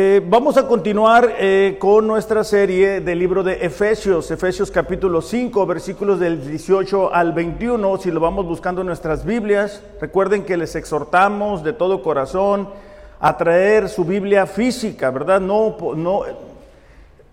[0.00, 5.66] Eh, vamos a continuar eh, con nuestra serie del libro de Efesios, Efesios capítulo 5,
[5.66, 9.82] versículos del 18 al 21, si lo vamos buscando en nuestras Biblias.
[10.00, 12.68] Recuerden que les exhortamos de todo corazón
[13.18, 15.40] a traer su Biblia física, ¿verdad?
[15.40, 16.20] No, no,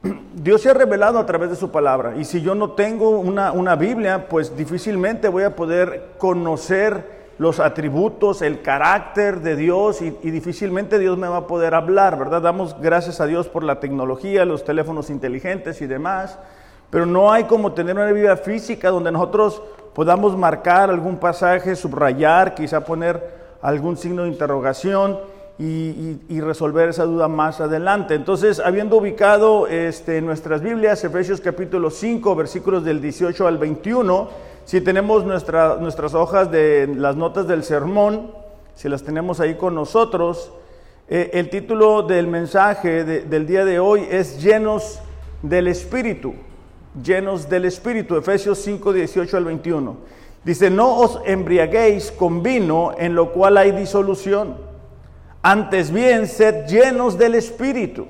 [0.34, 3.52] Dios se ha revelado a través de su palabra y si yo no tengo una,
[3.52, 10.12] una Biblia, pues difícilmente voy a poder conocer los atributos, el carácter de Dios y,
[10.12, 12.42] difícilmente Dios me va a poder hablar, ¿verdad?
[12.42, 16.40] Damos gracias a Dios por la tecnología, los teléfonos inteligentes y demás,
[16.90, 19.62] pero no hay como tener una vida física donde nosotros
[19.94, 25.20] podamos marcar algún pasaje, subrayar, quizá poner algún signo de interrogación
[25.58, 28.14] y, resolver esa duda más adelante.
[28.14, 34.30] Entonces, habiendo ubicado este, nuestras Biblias, Efesios capítulo 5, versículos del 18 al 21,
[34.66, 38.32] si tenemos nuestras hojas de las notas del sermón,
[38.74, 40.52] si las tenemos ahí con nosotros,
[41.08, 45.00] eh, el título del mensaje del día de hoy es llenos
[45.44, 46.34] del Espíritu,
[47.02, 49.98] llenos del Espíritu, Efesios 5, 18 al 21.
[50.44, 54.58] Dice, no os embriaguéis con vino en lo cual hay disolución,
[55.44, 58.08] antes bien sed llenos del Espíritu,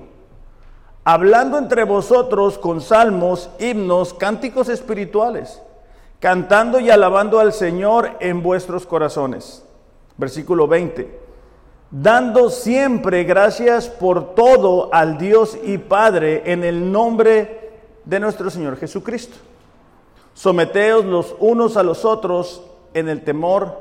[1.03, 5.61] hablando entre vosotros con salmos, himnos, cánticos espirituales
[6.25, 9.63] cantando y alabando al Señor en vuestros corazones.
[10.17, 11.19] Versículo 20.
[11.91, 17.73] Dando siempre gracias por todo al Dios y Padre en el nombre
[18.05, 19.37] de nuestro Señor Jesucristo.
[20.33, 22.63] Someteos los unos a los otros
[22.95, 23.77] en el temor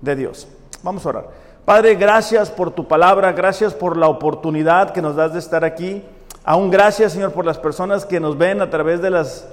[0.00, 0.48] de Dios.
[0.82, 1.28] Vamos a orar.
[1.66, 6.02] Padre, gracias por tu palabra, gracias por la oportunidad que nos das de estar aquí.
[6.42, 9.46] Aún gracias, Señor, por las personas que nos ven a través de las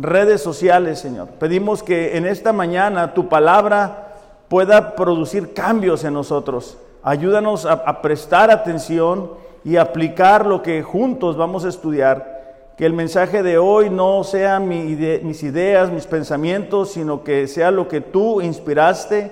[0.00, 1.28] redes sociales, Señor.
[1.38, 4.14] Pedimos que en esta mañana tu palabra
[4.48, 6.78] pueda producir cambios en nosotros.
[7.02, 9.32] Ayúdanos a, prestar atención
[9.64, 12.40] y aplicar lo que juntos vamos a estudiar.
[12.76, 17.88] Que el mensaje de hoy no sea mis ideas, mis pensamientos, sino que sea lo
[17.88, 19.30] que tú inspiraste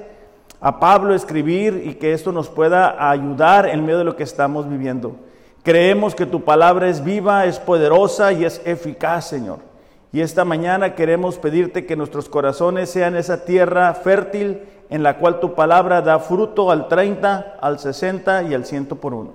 [0.61, 4.25] a Pablo a escribir y que esto nos pueda ayudar en medio de lo que
[4.25, 5.17] estamos viviendo.
[5.63, 9.68] Creemos que tu palabra es viva, es poderosa y es eficaz, Señor.
[10.13, 15.39] Y esta mañana queremos pedirte que nuestros corazones sean esa tierra fértil en la cual
[15.39, 19.33] tu palabra da fruto al 30, al 60 y al 100 por uno.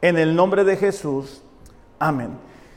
[0.00, 1.42] En el nombre de Jesús,
[1.98, 2.30] amén.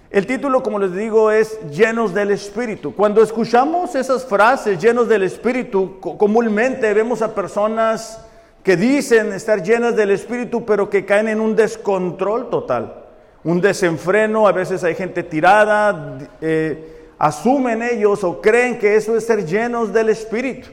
[0.09, 2.95] El título, como les digo, es llenos del Espíritu.
[2.95, 8.25] Cuando escuchamos esas frases, llenos del Espíritu, comúnmente vemos a personas
[8.63, 13.05] que dicen estar llenas del Espíritu, pero que caen en un descontrol total,
[13.43, 19.27] un desenfreno, a veces hay gente tirada, eh, asumen ellos o creen que eso es
[19.27, 20.69] ser llenos del Espíritu.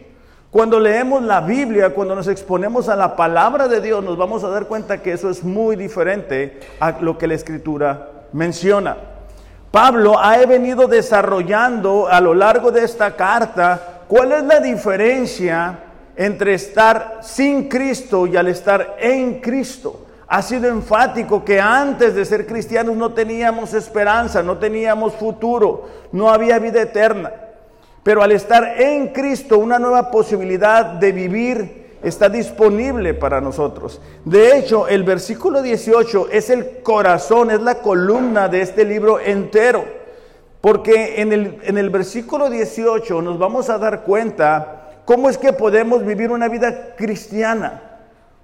[0.50, 4.48] Cuando leemos la Biblia, cuando nos exponemos a la palabra de Dios, nos vamos a
[4.48, 8.96] dar cuenta que eso es muy diferente a lo que la Escritura menciona.
[9.70, 15.80] Pablo ha venido desarrollando a lo largo de esta carta cuál es la diferencia
[16.14, 22.24] entre estar sin Cristo y al estar en Cristo ha sido enfático que antes de
[22.24, 27.32] ser cristianos no teníamos esperanza, no teníamos futuro, no había vida eterna.
[28.02, 34.00] Pero al estar en Cristo, una nueva posibilidad de vivir está disponible para nosotros.
[34.24, 39.84] De hecho, el versículo 18 es el corazón, es la columna de este libro entero.
[40.60, 45.52] Porque en el, en el versículo 18 nos vamos a dar cuenta cómo es que
[45.52, 47.95] podemos vivir una vida cristiana.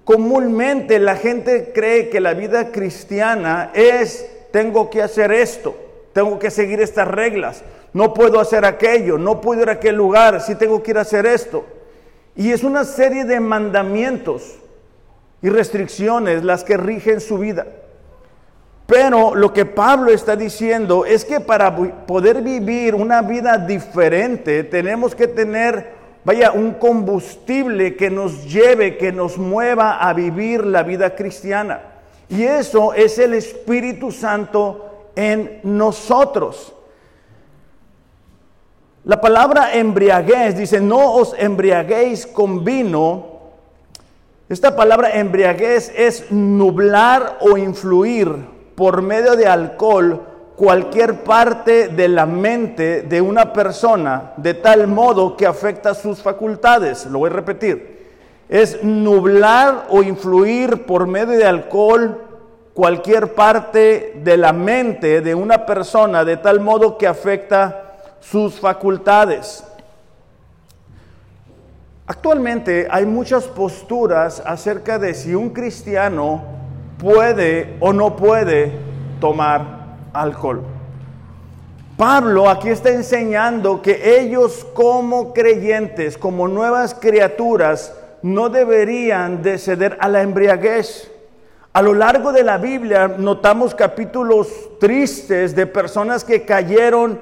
[0.03, 5.75] Comúnmente la gente cree que la vida cristiana es, tengo que hacer esto,
[6.11, 10.41] tengo que seguir estas reglas, no puedo hacer aquello, no puedo ir a aquel lugar,
[10.41, 11.65] sí tengo que ir a hacer esto.
[12.35, 14.55] Y es una serie de mandamientos
[15.41, 17.65] y restricciones las que rigen su vida.
[18.87, 21.75] Pero lo que Pablo está diciendo es que para
[22.05, 29.11] poder vivir una vida diferente tenemos que tener vaya, un combustible que nos lleve, que
[29.11, 31.81] nos mueva a vivir la vida cristiana.
[32.29, 36.73] Y eso es el Espíritu Santo en nosotros.
[39.05, 43.33] La palabra embriaguez dice, no os embriaguéis con vino.
[44.47, 48.33] Esta palabra embriaguez es nublar o influir
[48.75, 55.35] por medio de alcohol cualquier parte de la mente de una persona de tal modo
[55.35, 57.05] que afecta sus facultades.
[57.07, 57.93] Lo voy a repetir.
[58.49, 62.21] Es nublar o influir por medio de alcohol
[62.73, 69.63] cualquier parte de la mente de una persona de tal modo que afecta sus facultades.
[72.05, 76.43] Actualmente hay muchas posturas acerca de si un cristiano
[76.97, 78.71] puede o no puede
[79.19, 79.82] tomar
[80.13, 80.61] alcohol.
[81.97, 87.93] Pablo aquí está enseñando que ellos como creyentes, como nuevas criaturas,
[88.23, 91.11] no deberían de ceder a la embriaguez.
[91.71, 94.47] A lo largo de la Biblia notamos capítulos
[94.79, 97.19] tristes de personas que cayeron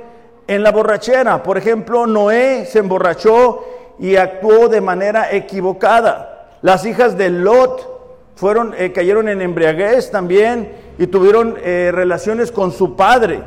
[0.47, 1.41] en la borrachera.
[1.43, 3.63] Por ejemplo, Noé se emborrachó
[3.99, 6.49] y actuó de manera equivocada.
[6.61, 8.00] Las hijas de Lot
[8.35, 13.41] fueron, eh, cayeron en embriaguez también y tuvieron eh, relaciones con su padre.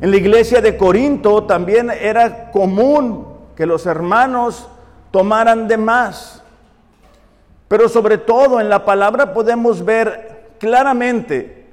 [0.00, 3.26] En la iglesia de Corinto también era común
[3.56, 4.68] que los hermanos
[5.10, 6.42] tomaran de más.
[7.66, 11.66] Pero sobre todo en la palabra podemos ver claramente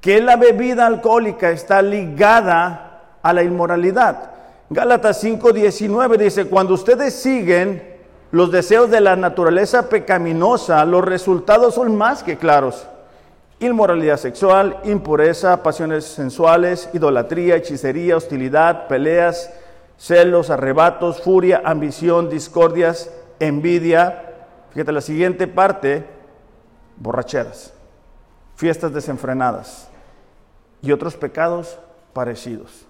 [0.00, 4.30] que la bebida alcohólica está ligada a la inmoralidad.
[4.70, 7.91] Gálatas 5:19 dice, cuando ustedes siguen
[8.32, 12.86] los deseos de la naturaleza pecaminosa, los resultados son más que claros.
[13.60, 19.52] Inmoralidad sexual, impureza, pasiones sensuales, idolatría, hechicería, hostilidad, peleas,
[19.98, 24.32] celos, arrebatos, furia, ambición, discordias, envidia.
[24.70, 26.06] Fíjate la siguiente parte,
[26.96, 27.74] borracheras,
[28.56, 29.88] fiestas desenfrenadas
[30.80, 31.78] y otros pecados
[32.14, 32.86] parecidos.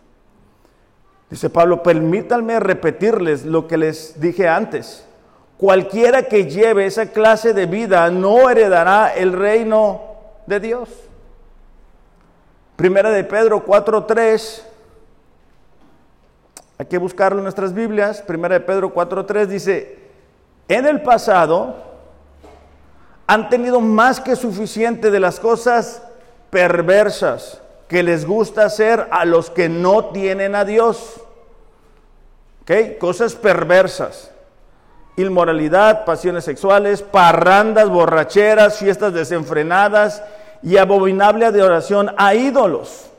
[1.29, 5.05] Dice Pablo, permítanme repetirles lo que les dije antes.
[5.62, 10.00] Cualquiera que lleve esa clase de vida no heredará el reino
[10.44, 10.88] de Dios.
[12.75, 14.62] Primera de Pedro 4.3.
[16.79, 18.23] Hay que buscarlo en nuestras Biblias.
[18.23, 19.99] Primera de Pedro 4.3 dice,
[20.67, 21.76] en el pasado
[23.29, 26.03] han tenido más que suficiente de las cosas
[26.50, 31.20] perversas que les gusta hacer a los que no tienen a Dios.
[32.62, 32.99] ¿Ok?
[32.99, 34.31] Cosas perversas.
[35.17, 40.23] Inmoralidad, pasiones sexuales, parrandas, borracheras, fiestas desenfrenadas
[40.62, 43.11] y abominable adoración a ídolos.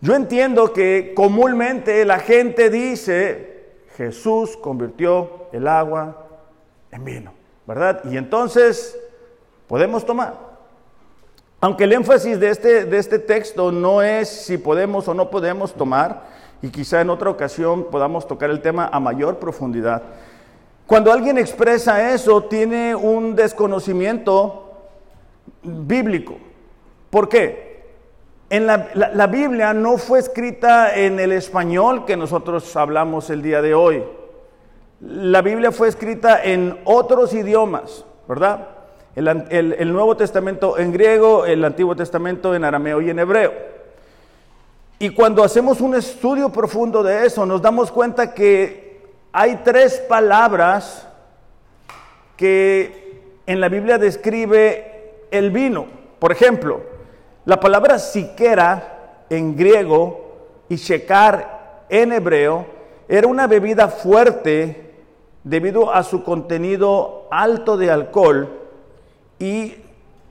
[0.00, 3.64] Yo entiendo que comúnmente la gente dice,
[3.96, 6.26] Jesús convirtió el agua
[6.90, 7.32] en vino,
[7.66, 8.02] ¿verdad?
[8.04, 8.98] Y entonces
[9.66, 10.34] podemos tomar.
[11.60, 15.74] Aunque el énfasis de este, de este texto no es si podemos o no podemos
[15.74, 16.24] tomar,
[16.62, 20.02] y quizá en otra ocasión podamos tocar el tema a mayor profundidad.
[20.86, 24.70] Cuando alguien expresa eso, tiene un desconocimiento
[25.62, 26.38] bíblico.
[27.10, 27.66] ¿Por qué?
[28.48, 33.60] En la, la, Biblia no fue escrita en el español que nosotros hablamos el día
[33.60, 34.04] de hoy.
[35.00, 38.68] La Biblia fue escrita en otros idiomas, ¿verdad?
[39.16, 43.52] el, Nuevo Testamento en griego, el Antiguo Testamento en arameo y en hebreo.
[44.98, 51.06] Y cuando hacemos un estudio profundo de eso, nos damos cuenta que hay tres palabras
[52.36, 55.86] que en la Biblia describe el vino.
[56.18, 56.80] Por ejemplo,
[57.44, 62.64] la palabra siquera en griego y shekar en hebreo
[63.06, 64.94] era una bebida fuerte
[65.44, 68.48] debido a su contenido alto de alcohol
[69.38, 69.74] y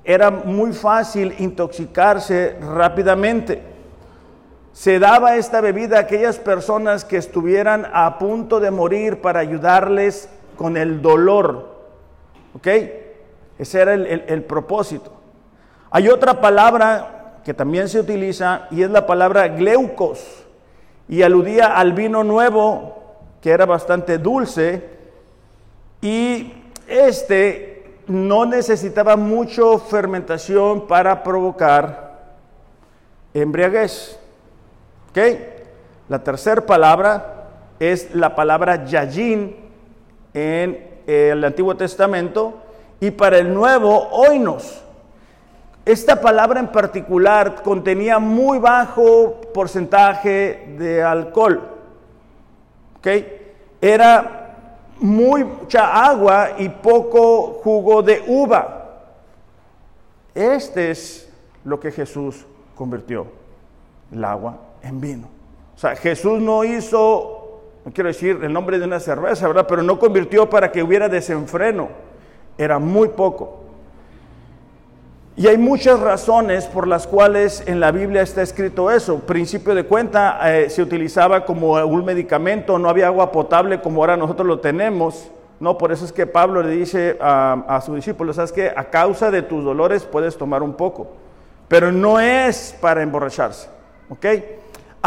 [0.04, 3.75] era muy fácil intoxicarse rápidamente.
[4.76, 10.28] Se daba esta bebida a aquellas personas que estuvieran a punto de morir para ayudarles
[10.58, 11.78] con el dolor.
[12.54, 12.68] ¿Ok?
[13.58, 15.14] Ese era el, propósito.
[15.92, 20.44] Hay otra palabra que también se utiliza y es la palabra gleucos
[21.08, 23.02] y aludía al vino nuevo
[23.40, 24.84] que era bastante dulce
[26.02, 26.54] y
[26.90, 32.36] este no necesitaba mucho fermentación para provocar
[33.34, 34.20] embriaguez.
[35.16, 35.40] ¿Ok?
[36.10, 37.46] La tercera palabra
[37.80, 39.56] es la palabra yayin
[40.34, 42.56] en el Antiguo Testamento
[43.00, 44.84] y para el Nuevo, oinos.
[45.86, 51.62] Esta palabra en particular contenía muy bajo porcentaje de alcohol.
[52.98, 53.08] ¿Ok?
[53.80, 54.58] Era
[55.00, 58.98] mucha agua y poco jugo de uva.
[60.34, 61.32] Este es
[61.64, 62.46] lo que Jesús
[62.76, 63.28] convirtió,
[64.12, 65.28] el agua en vino.
[65.76, 69.66] O sea, Jesús no hizo, no quiero decir el nombre de una cerveza, ¿verdad?
[69.68, 71.90] Pero no convirtió para que hubiera desenfreno.
[72.58, 73.62] Era muy poco.
[75.36, 79.20] Y hay muchas razones por las cuales en la Biblia está escrito eso.
[79.20, 84.16] Principio de cuenta, eh, se utilizaba como un medicamento, no había agua potable como ahora
[84.16, 85.30] nosotros lo tenemos.
[85.60, 88.86] No, por eso es que Pablo le dice a, a sus discípulos, sabes que a
[88.86, 91.08] causa de tus dolores puedes tomar un poco,
[91.68, 93.68] pero no es para emborracharse.
[94.10, 94.26] ¿Ok?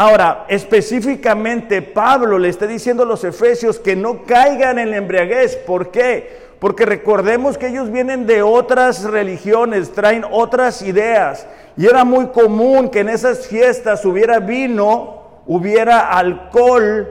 [0.01, 5.57] Ahora, específicamente Pablo le está diciendo a los efesios que no caigan en la embriaguez.
[5.57, 6.39] ¿Por qué?
[6.57, 11.45] Porque recordemos que ellos vienen de otras religiones, traen otras ideas.
[11.75, 17.05] Y era muy común que en esas fiestas hubiera vino, hubiera alcohol.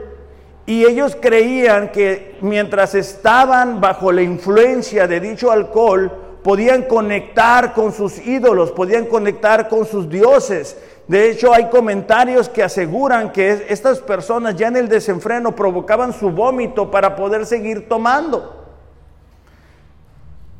[0.65, 7.91] Y ellos creían que mientras estaban bajo la influencia de dicho alcohol, podían conectar con
[7.91, 10.75] sus ídolos, podían conectar con sus dioses.
[11.09, 16.29] De hecho, hay comentarios que aseguran que estas personas ya en el desenfreno provocaban su
[16.29, 18.67] vómito para poder seguir tomando.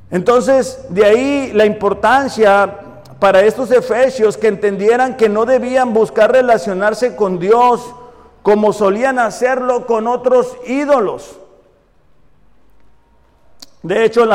[0.10, 2.80] Entonces, de ahí la importancia
[3.20, 7.94] para estos efesios que entendieran que no debían buscar relacionarse con Dios
[8.42, 11.38] como solían hacerlo con otros ídolos.
[13.84, 14.28] De hecho,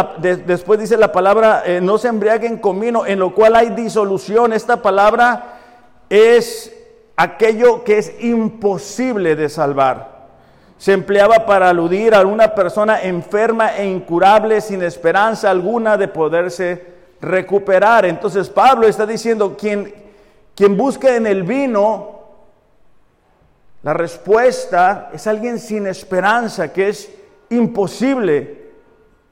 [0.47, 4.53] después dice la palabra, eh, no se embriaguen con vino, en lo cual hay disolución.
[4.53, 5.54] Esta palabra
[6.09, 6.73] es
[7.17, 10.15] aquello que es imposible de salvar
[10.85, 16.95] se empleaba para aludir a una persona enferma e incurable sin esperanza alguna de poderse
[17.23, 18.05] recuperar.
[18.05, 19.95] Entonces Pablo está diciendo, quien,
[20.55, 22.21] quien busca en el vino,
[23.83, 27.11] la respuesta es alguien sin esperanza, que es
[27.49, 28.73] imposible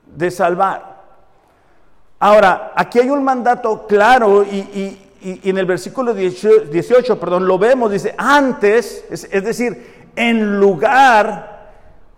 [0.06, 1.02] de salvar.
[2.18, 8.14] Ahora, aquí hay un mandato claro y, en el versículo 18, perdón, lo vemos, dice,
[8.16, 11.70] antes, es decir, en lugar,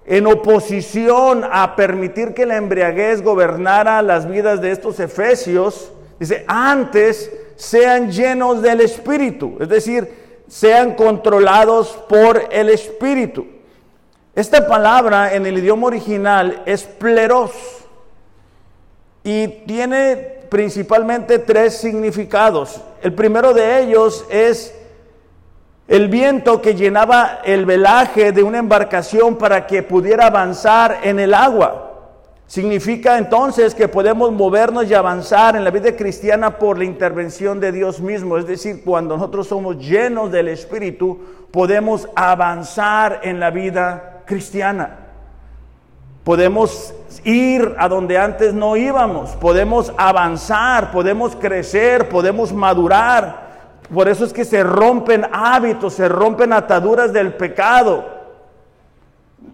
[0.06, 7.30] en oposición a permitir que la embriaguez gobernara las vidas de estos efesios, dice, antes
[7.56, 13.46] sean llenos del Espíritu, es decir, sean controlados por el Espíritu.
[14.34, 17.52] Esta palabra en el idioma original es pleros
[19.23, 22.81] y tiene principalmente tres significados.
[23.03, 24.75] El primero de ellos es
[25.87, 31.35] el viento que llenaba el velaje de una embarcación para que pudiera avanzar en el
[31.35, 31.91] agua.
[32.47, 37.73] Significa entonces que podemos movernos y avanzar en la vida cristiana por la intervención de
[37.73, 38.39] Dios mismo.
[38.39, 41.19] Es decir, cuando nosotros somos llenos del Espíritu,
[41.51, 45.03] podemos avanzar en la vida cristiana.
[46.25, 53.45] Podemos ir a donde antes no íbamos, podemos avanzar, podemos crecer, podemos madurar,
[53.93, 58.12] por eso es que se rompen hábitos, se rompen ataduras del pecado.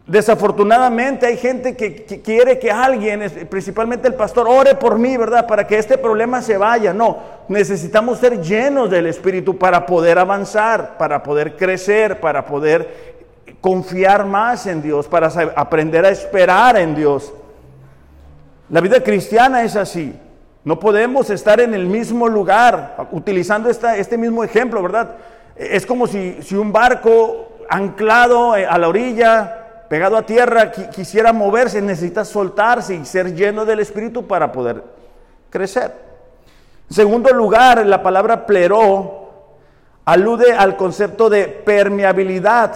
[0.06, 5.46] Desafortunadamente hay gente que, quiere que alguien, principalmente el pastor, ore por mí, ¿verdad?
[5.46, 6.92] Para que este problema se vaya.
[6.92, 13.19] No, necesitamos ser llenos del Espíritu para poder avanzar, para poder crecer, para poder
[13.60, 17.32] confiar más en Dios, para aprender a esperar en Dios.
[18.68, 20.14] La vida cristiana es así.
[20.64, 25.16] No podemos estar en el mismo lugar, utilizando este mismo ejemplo, ¿verdad?
[25.56, 31.80] Es como si, un barco anclado eh, a la orilla, pegado a tierra, quisiera moverse,
[31.80, 34.82] necesita soltarse y ser lleno del Espíritu para poder
[35.48, 35.92] crecer.
[36.88, 39.20] En segundo lugar, la palabra pleró
[40.04, 42.74] alude al concepto de permeabilidad.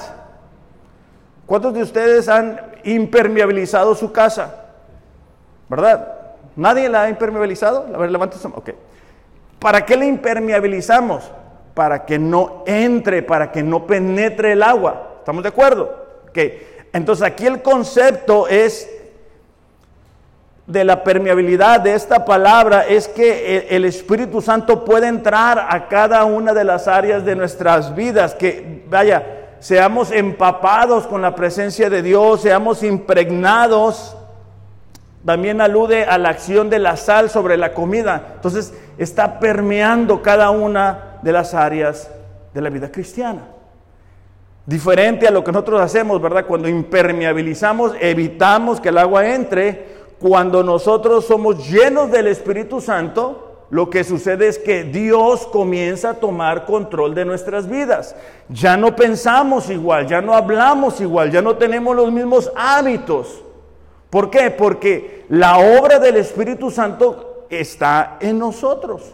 [1.47, 4.65] ¿Cuántos de ustedes han impermeabilizado su casa?
[5.69, 6.09] ¿Verdad?
[6.57, 7.87] ¿Nadie la ha impermeabilizado?
[7.93, 8.71] A ver, levanta Ok.
[9.59, 11.31] ¿Para qué la impermeabilizamos?
[11.75, 15.17] Para que no entre, para que no penetre el agua.
[15.19, 16.05] ¿Estamos de acuerdo?
[16.29, 16.39] Ok.
[16.93, 18.89] Entonces aquí el concepto es
[20.67, 26.25] de la permeabilidad de esta palabra es que el Espíritu Santo puede entrar a cada
[26.25, 32.03] una de las áreas de nuestras vidas, que vaya, seamos empapados con la presencia de
[32.03, 34.15] Dios, seamos impregnados
[35.25, 38.33] también alude a la acción de la sal sobre la comida.
[38.35, 42.11] Entonces está permeando cada una de las áreas
[42.53, 43.41] de la vida cristiana.
[44.67, 46.45] Diferente a lo que nosotros hacemos, ¿verdad?
[46.45, 49.95] Cuando impermeabilizamos, evitamos que el agua entre.
[50.21, 53.44] Cuando nosotros somos llenos del Espíritu Santo,
[53.75, 58.15] lo que sucede es que Dios comienza a tomar control de nuestras vidas.
[58.49, 63.43] Ya no pensamos igual, ya no hablamos igual, ya no tenemos los mismos hábitos.
[64.11, 64.53] ¿Por qué?
[64.53, 69.11] Porque la obra del Espíritu Santo está en nosotros.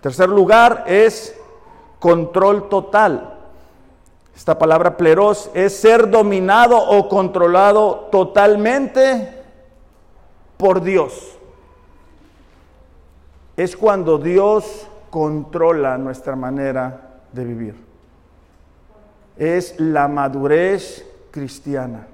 [0.00, 1.36] tercer lugar es
[1.98, 3.38] control total.
[4.36, 9.34] Esta palabra pleros es ser dominado o controlado totalmente
[10.56, 11.39] por Dios.
[13.60, 17.74] Es cuando Dios controla nuestra manera de vivir.
[19.36, 22.06] Es la madurez cristiana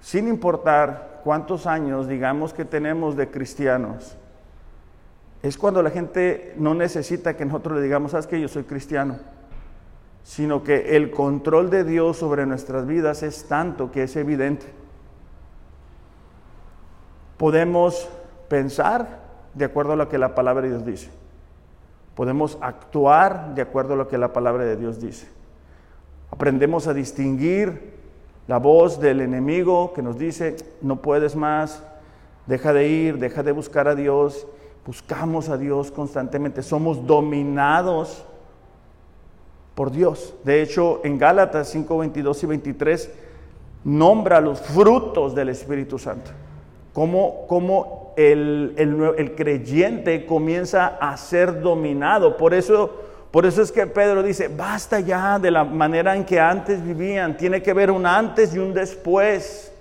[0.00, 4.16] sin importar cuántos años digamos que tenemos de cristianos,
[5.42, 9.18] es cuando la gente no necesita que nosotros le digamos, sabes que yo soy cristiano,
[10.22, 14.64] sino que el control de Dios sobre nuestras vidas es tanto que es evidente.
[17.36, 18.08] podemos
[18.48, 21.10] pensar de acuerdo a lo que la palabra de Dios dice.
[22.14, 25.28] Podemos actuar de acuerdo a lo que la palabra de Dios dice.
[26.30, 27.94] Aprendemos a distinguir
[28.46, 31.82] la voz del enemigo que nos dice, no puedes más,
[32.46, 34.46] deja de ir, deja de buscar a Dios.
[34.86, 38.24] Buscamos a Dios constantemente, somos dominados
[39.74, 40.34] por Dios.
[40.44, 43.10] De hecho, en Gálatas 5, 22 y 23
[43.84, 46.30] nombra los frutos del Espíritu Santo.
[46.92, 52.36] Cómo, cómo el, el, creyente comienza a ser dominado.
[52.36, 52.90] Por eso,
[53.30, 57.36] por eso es que Pedro dice, basta ya de la manera en que antes vivían.
[57.36, 59.72] Tiene que ver un antes y un después.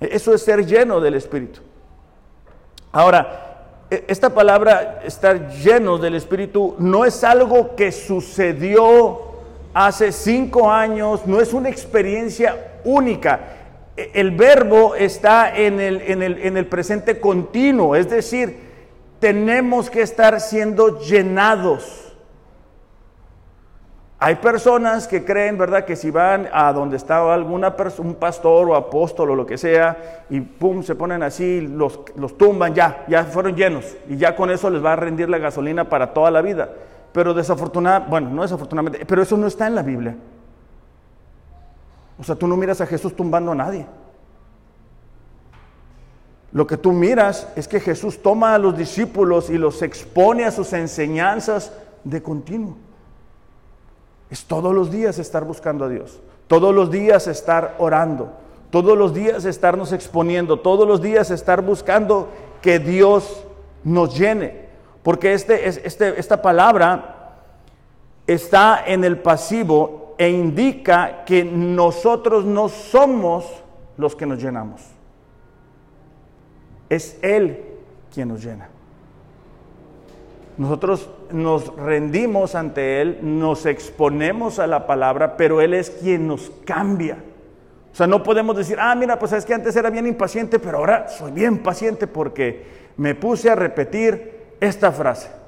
[0.00, 1.60] Eso es ser lleno del Espíritu.
[2.90, 9.30] Ahora, e, esta palabra, estar lleno del Espíritu, no es algo que sucedió
[9.72, 13.59] hace cinco años, no es una experiencia única.
[14.14, 18.70] El verbo está en el, en el, en el presente continuo, es decir,
[19.18, 22.06] tenemos que estar siendo llenados.
[24.22, 28.74] Hay personas que creen, ¿verdad?, que si van a donde estaba alguna un pastor o
[28.74, 33.24] apóstol o lo que sea, y pum, se ponen así, los, los tumban, ya, ya
[33.24, 36.42] fueron llenos, y ya con eso les va a rendir la gasolina para toda la
[36.42, 36.68] vida.
[37.12, 40.16] Pero desafortunadamente, bueno, no desafortunadamente, pero eso no está en la Biblia.
[42.20, 43.86] O sea, tú no miras a Jesús tumbando a nadie.
[46.52, 50.50] Lo que tú miras es que Jesús toma a los discípulos y los expone a
[50.50, 51.72] sus enseñanzas
[52.04, 52.76] de continuo.
[54.28, 58.32] Es todos los días estar buscando a Dios, todos los días estar orando,
[58.70, 62.28] todos los días estarnos exponiendo, todos los días estar buscando
[62.60, 63.44] que Dios
[63.82, 64.68] nos llene.
[65.02, 67.38] Porque este, este, esta palabra
[68.26, 73.46] está en el pasivo e indica que nosotros no somos
[73.96, 74.82] los que nos llenamos.
[76.90, 77.64] Es Él
[78.12, 78.68] quien nos llena.
[80.58, 86.52] Nosotros nos rendimos ante Él, nos exponemos a la palabra, pero Él es quien nos
[86.66, 87.16] cambia.
[87.90, 90.76] O sea, no podemos decir, ah, mira, pues es que antes era bien impaciente, pero
[90.76, 92.66] ahora soy bien paciente porque
[92.98, 95.39] me puse a repetir esta frase.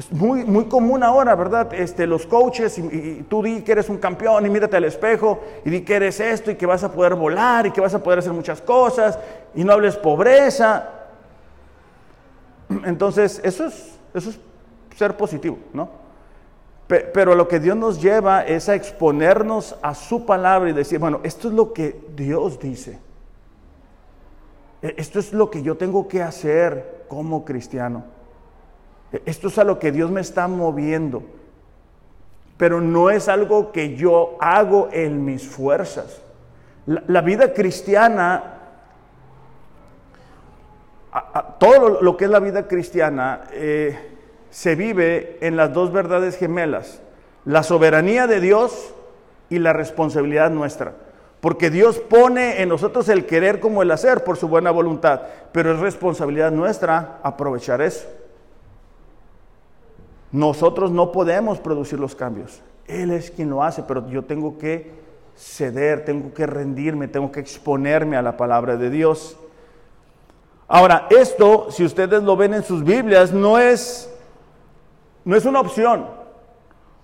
[0.00, 1.74] Es muy, muy común ahora, ¿verdad?
[1.74, 5.68] Este, los coaches, y, tú di que eres un campeón y mírate al espejo y
[5.68, 8.20] di que eres esto y que vas a poder volar y que vas a poder
[8.20, 9.18] hacer muchas cosas
[9.54, 10.88] y no hables pobreza.
[12.86, 14.40] Entonces, eso es eso es
[14.96, 15.90] ser positivo, ¿no?
[16.88, 21.20] Pero lo que Dios nos lleva es a exponernos a su palabra y decir, bueno,
[21.24, 22.98] esto es lo que Dios dice.
[24.80, 28.19] E, esto es lo que yo tengo que hacer como cristiano.
[29.24, 31.22] Esto es a lo que Dios me está moviendo.
[32.56, 36.22] Pero no es algo que yo hago en mis fuerzas.
[36.86, 38.54] La, vida cristiana,
[41.58, 43.98] todo lo, que es la vida cristiana, eh,
[44.50, 47.00] se vive en las dos verdades gemelas,
[47.44, 48.94] la soberanía de Dios
[49.48, 50.94] y la responsabilidad nuestra.
[51.40, 55.72] Porque Dios pone en nosotros el querer como el hacer por su buena voluntad, pero
[55.72, 58.06] es responsabilidad nuestra aprovechar eso.
[60.32, 62.60] Nosotros no podemos producir los cambios.
[62.86, 64.90] Él es quien lo hace, pero yo tengo que
[65.36, 69.36] ceder, tengo que rendirme, tengo que exponerme a la palabra de Dios.
[70.68, 74.10] Ahora, esto, si ustedes lo ven en sus Biblias, no es
[75.24, 76.06] no es una opción.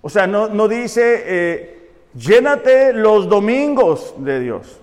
[0.01, 4.79] O sea, no, dice, eh, llénate los domingos de Dios.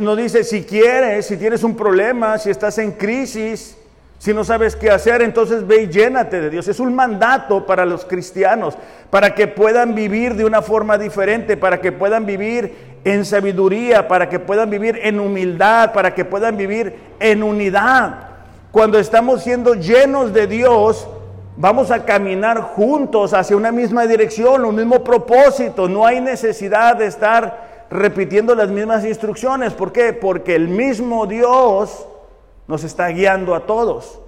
[0.00, 3.76] No dice, si quieres, si tienes un problema, si estás en crisis,
[4.18, 6.68] si no sabes qué hacer, entonces ve y llénate de Dios.
[6.68, 8.76] Es un mandato para los cristianos,
[9.10, 14.28] para que puedan vivir de una forma diferente, para que puedan vivir en sabiduría, para
[14.28, 18.28] que puedan vivir en humildad, para que puedan vivir en unidad.
[18.72, 21.06] Cuando estamos siendo llenos de Dios,
[21.58, 25.88] Vamos a caminar juntos hacia una misma dirección, un mismo propósito.
[25.88, 29.72] No hay necesidad de estar repitiendo las mismas instrucciones.
[29.72, 30.12] ¿Por qué?
[30.12, 32.06] Porque el mismo Dios
[32.66, 34.20] nos está guiando a todos.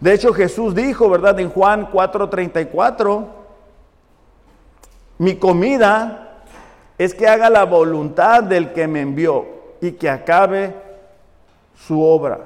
[0.00, 1.38] De hecho, Jesús dijo, ¿verdad?
[1.40, 3.26] En Juan 4:34,
[5.18, 6.42] mi comida
[6.96, 9.46] es que haga la voluntad del que me envió
[9.80, 10.74] y que acabe
[11.86, 12.40] su obra.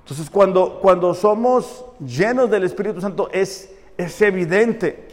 [0.00, 5.08] Entonces, cuando, cuando somos llenos del Espíritu Santo es, es evidente.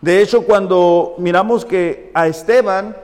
[0.00, 2.96] De hecho, cuando miramos que a Esteban,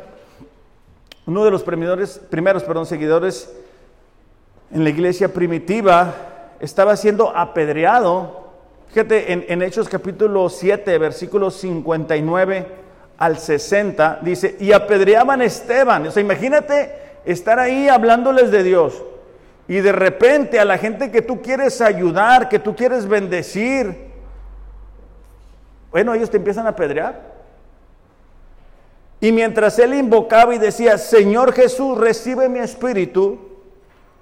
[1.26, 3.52] uno de los primeros, primeros perdón, seguidores
[4.70, 6.14] en la iglesia primitiva,
[6.60, 8.46] estaba siendo apedreado.
[8.88, 12.66] Fíjate, en, Hechos capítulo 7, versículo 59
[13.18, 16.06] al 60, dice, y apedreaban a Esteban.
[16.06, 16.92] O sea, imagínate
[17.24, 19.02] estar ahí hablándoles de Dios.
[19.68, 24.06] Y de repente a la gente que tú quieres ayudar, que tú quieres bendecir,
[25.90, 27.36] bueno, ellos te empiezan a apedrear.
[29.20, 33.45] Y mientras él invocaba y decía, Señor Jesús, recibe mi espíritu,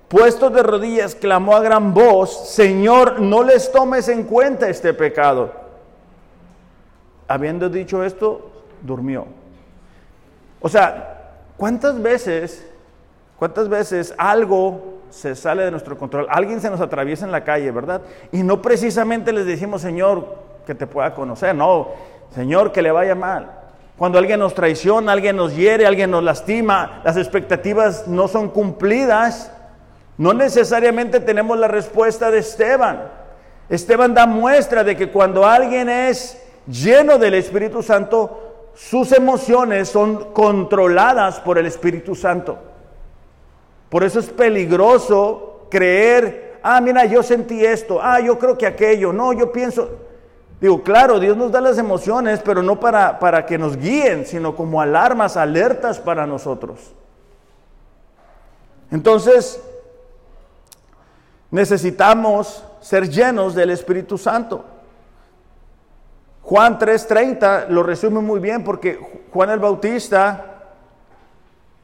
[0.09, 5.53] puesto de rodillas, clamó a gran voz, Señor, no les tomes en cuenta este pecado.
[7.27, 8.51] Habiendo dicho esto,
[8.83, 9.27] durmió.
[10.61, 12.67] O sea, ¿cuántas veces,
[13.39, 16.27] cuántas veces algo se sale de nuestro control?
[16.31, 18.03] Alguien se nos atraviesa en la calle, ¿verdad?
[18.33, 20.37] Y no precisamente les decimos, Señor,
[20.67, 21.89] que te pueda conocer, no,
[22.35, 23.51] Señor, que le vaya mal.
[23.97, 29.53] Cuando alguien nos traiciona, alguien nos hiere, alguien nos lastima, las expectativas no son cumplidas,
[30.17, 33.11] no necesariamente tenemos la respuesta de Esteban.
[33.69, 40.33] Esteban da muestra de que cuando alguien es lleno del Espíritu Santo, sus emociones son
[40.33, 42.59] controladas por el Espíritu Santo.
[43.89, 49.13] Por eso es peligroso creer, ah, mira, yo sentí esto, ah, yo creo que aquello,
[49.13, 49.89] no, yo pienso,
[50.61, 54.57] Digo, claro, Dios nos da las emociones, pero no para, para que nos guíen, sino
[54.57, 56.95] como alarmas, alertas para nosotros.
[58.91, 59.63] Entonces,
[61.55, 64.65] necesitamos ser llenos del Espíritu Santo.
[66.43, 68.99] Juan 3:30 lo resume muy bien porque
[69.33, 70.73] Juan el Bautista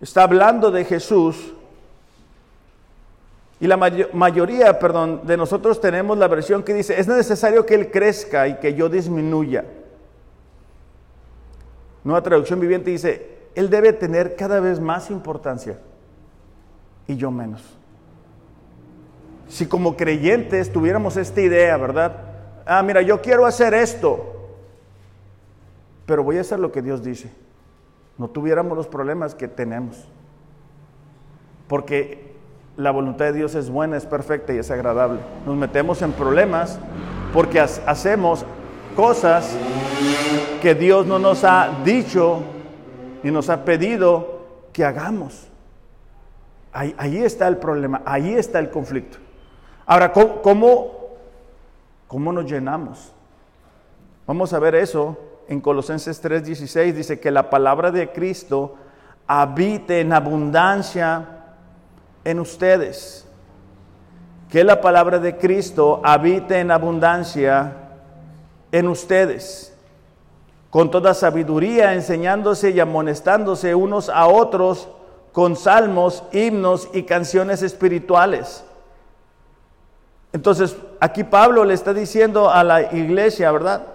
[0.00, 1.54] está hablando de Jesús
[3.60, 7.92] y la mayoría, perdón, de nosotros tenemos la versión que dice, es necesario que Él
[7.92, 9.66] crezca y que yo disminuya.
[12.02, 15.78] Nueva traducción viviente dice, Él debe tener cada vez más importancia
[17.06, 17.79] y yo menos.
[19.50, 22.16] Si como creyentes tuviéramos esta idea, ¿verdad?
[22.64, 24.48] Ah, mira, yo quiero hacer esto,
[26.06, 27.32] pero voy a hacer lo que Dios dice.
[28.16, 30.06] No tuviéramos los problemas que tenemos.
[31.66, 32.32] Porque
[32.76, 35.20] la voluntad de Dios es buena, es perfecta y es agradable.
[35.44, 36.78] Nos metemos en problemas
[37.32, 38.46] porque hacemos
[38.94, 39.56] cosas
[40.62, 42.42] que Dios no nos ha dicho
[43.24, 45.48] ni nos ha pedido que hagamos.
[46.72, 49.18] Ahí, está el problema, ahí está el conflicto.
[49.90, 50.92] Ahora, ¿cómo,
[52.06, 53.10] cómo nos llenamos?
[54.24, 56.92] Vamos a ver eso en Colosenses 3:16.
[56.92, 58.76] Dice que la palabra de Cristo
[59.26, 61.26] habite en abundancia
[62.22, 63.26] en ustedes.
[64.48, 67.72] Que la palabra de Cristo habite en abundancia
[68.70, 69.76] en ustedes,
[70.70, 74.88] con toda sabiduría, enseñándose y amonestándose unos a otros
[75.32, 78.64] con salmos, himnos y canciones espirituales.
[80.32, 83.86] Entonces, aquí Pablo le está diciendo a la iglesia, ¿verdad?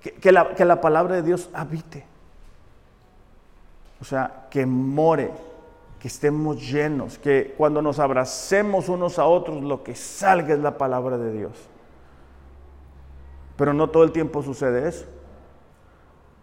[0.00, 2.04] Que, la, que la palabra de Dios habite.
[4.00, 5.30] O sea, que more
[6.02, 10.76] que estemos llenos, que cuando nos abracemos unos a otros, lo que salga es la
[10.76, 11.52] palabra de Dios.
[13.56, 15.04] Pero no todo el tiempo sucede eso.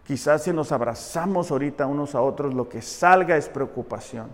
[0.06, 4.28] Quizás si nos abrazamos ahorita unos a otros, lo que salga es preocupación,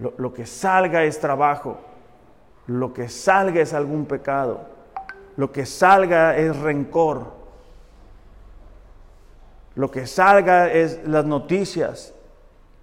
[0.00, 1.78] lo, lo que salga es trabajo,
[2.66, 4.60] lo que salga es algún pecado,
[5.36, 7.32] lo que salga es rencor,
[9.74, 12.14] lo que salga es las noticias,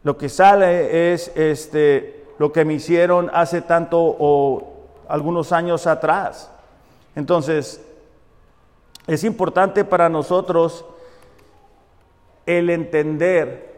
[0.03, 4.73] lo que sale es este, lo que me hicieron hace tanto o
[5.07, 6.51] algunos años atrás.
[7.15, 7.81] Entonces,
[9.07, 10.85] es importante para nosotros
[12.45, 13.71] el entender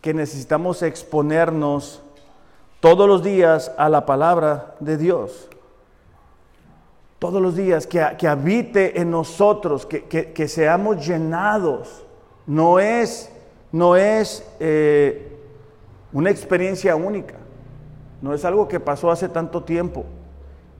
[0.00, 2.02] que necesitamos exponernos
[2.80, 5.48] todos los días a la palabra de Dios.
[7.18, 12.04] Todos los días, que, que habite en nosotros, que, que seamos llenados.
[12.46, 13.30] No es
[13.72, 15.36] no es eh,
[16.12, 17.34] una experiencia única,
[18.22, 20.04] no es algo que pasó hace tanto tiempo,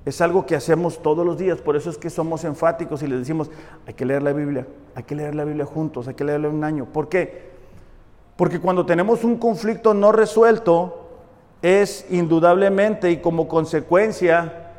[0.04, 3.18] es algo que hacemos todos los días, por eso es que somos enfáticos y les
[3.18, 3.50] decimos,
[3.86, 6.64] hay que leer la Biblia, hay que leer la Biblia juntos, hay que leerla un
[6.64, 6.86] año.
[6.86, 7.50] ¿Por qué?
[8.36, 11.05] Porque cuando tenemos un conflicto no resuelto,
[11.62, 14.72] es indudablemente y como consecuencia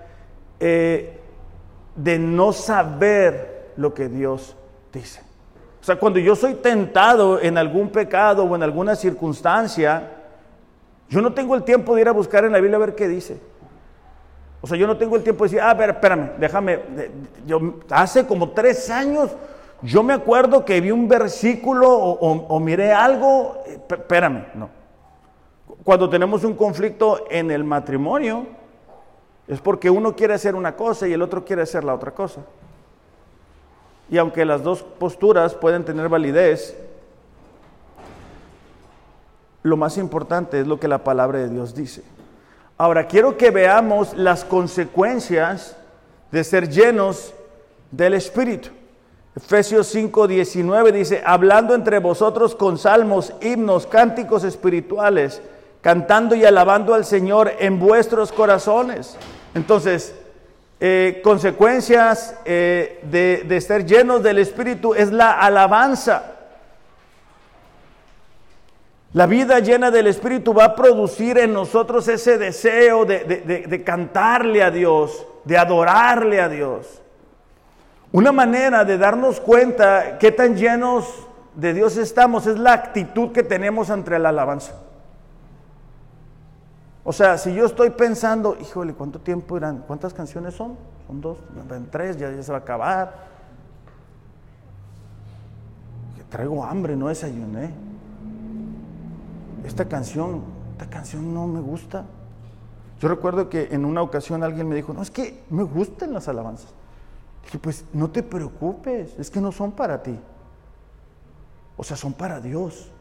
[0.60, 1.20] eh,
[1.96, 4.56] de no saber lo que Dios
[4.94, 5.22] dice.
[5.82, 10.12] O sea, cuando yo soy tentado en algún pecado o en alguna circunstancia,
[11.10, 13.08] yo no tengo el tiempo de ir a buscar en la Biblia a ver qué
[13.08, 13.40] dice.
[14.62, 16.80] O sea, yo no tengo el tiempo de decir, ah, ver, espérame, déjame.
[17.46, 19.32] Yo, hace como tres años,
[19.82, 24.70] yo me acuerdo que vi un versículo o, miré algo, eh, espérame, no.
[25.88, 28.46] Cuando tenemos un conflicto en el matrimonio,
[29.48, 32.42] es porque uno quiere hacer una cosa y el otro quiere hacer la otra cosa.
[34.10, 36.78] Y aunque las dos posturas pueden tener validez,
[39.64, 42.04] lo más importante es lo que la palabra de Dios dice.
[42.78, 45.78] Ahora, quiero que veamos las consecuencias
[46.34, 47.34] de ser llenos
[47.92, 48.72] del Espíritu.
[49.38, 55.42] Efesios 5, 19 dice, hablando entre vosotros con salmos, himnos, cánticos espirituales,
[55.82, 59.18] cantando y alabando al Señor en vuestros corazones.
[59.54, 60.16] Entonces,
[60.80, 66.38] eh, consecuencias eh, de, de ser llenos del Espíritu es la alabanza.
[69.14, 74.70] La vida llena del Espíritu va a producir en nosotros ese deseo de, cantarle a
[74.70, 77.02] Dios, de adorarle a Dios.
[78.12, 81.06] Una manera de darnos cuenta qué tan llenos
[81.56, 84.74] de Dios estamos es la actitud que tenemos ante la alabanza.
[87.10, 89.82] O sea, si yo estoy pensando, híjole, ¿cuánto tiempo irán?
[89.88, 90.76] ¿Cuántas canciones son?
[91.08, 91.38] Son dos,
[91.90, 93.28] tres, ya, se va a acabar.
[96.30, 97.72] Traigo hambre, no desayuné
[99.66, 100.44] esta canción,
[100.74, 102.04] esta canción no me gusta.
[103.00, 106.28] Yo recuerdo que en una ocasión alguien me dijo, no, es que me gustan las
[106.28, 106.74] alabanzas.
[107.46, 110.20] Dije, pues no te preocupes, es que no son para ti.
[111.78, 112.92] O sea, son para Dios.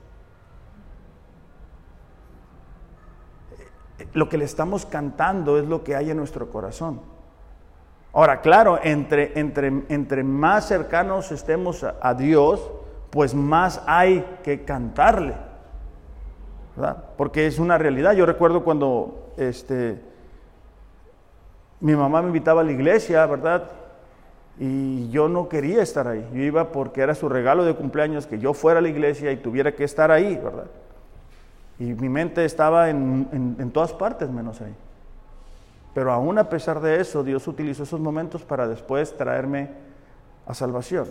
[4.13, 7.01] Lo que le estamos cantando es lo que hay en nuestro corazón.
[8.13, 12.71] Ahora, claro, entre, entre, entre más cercanos estemos a Dios,
[13.11, 15.35] pues más hay que cantarle.
[17.17, 18.13] Porque es una realidad.
[18.13, 20.01] Yo recuerdo cuando este,
[21.81, 23.71] mi mamá me invitaba a la iglesia, ¿verdad?
[24.59, 26.27] Y yo no quería estar ahí.
[26.33, 29.37] Yo iba porque era su regalo de cumpleaños que yo fuera a la iglesia y
[29.37, 30.67] tuviera que estar ahí, ¿verdad?
[31.79, 34.75] Y mi mente estaba en, en todas partes menos ahí.
[35.95, 39.71] Pero aún a pesar de eso, Dios utilizó esos momentos para después traerme
[40.47, 41.07] a salvación.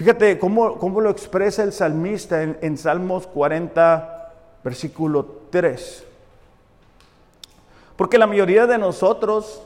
[0.00, 4.32] Fíjate cómo, cómo lo expresa el salmista en, Salmos 40,
[4.64, 6.06] versículo 3.
[7.96, 9.62] Porque la mayoría de nosotros,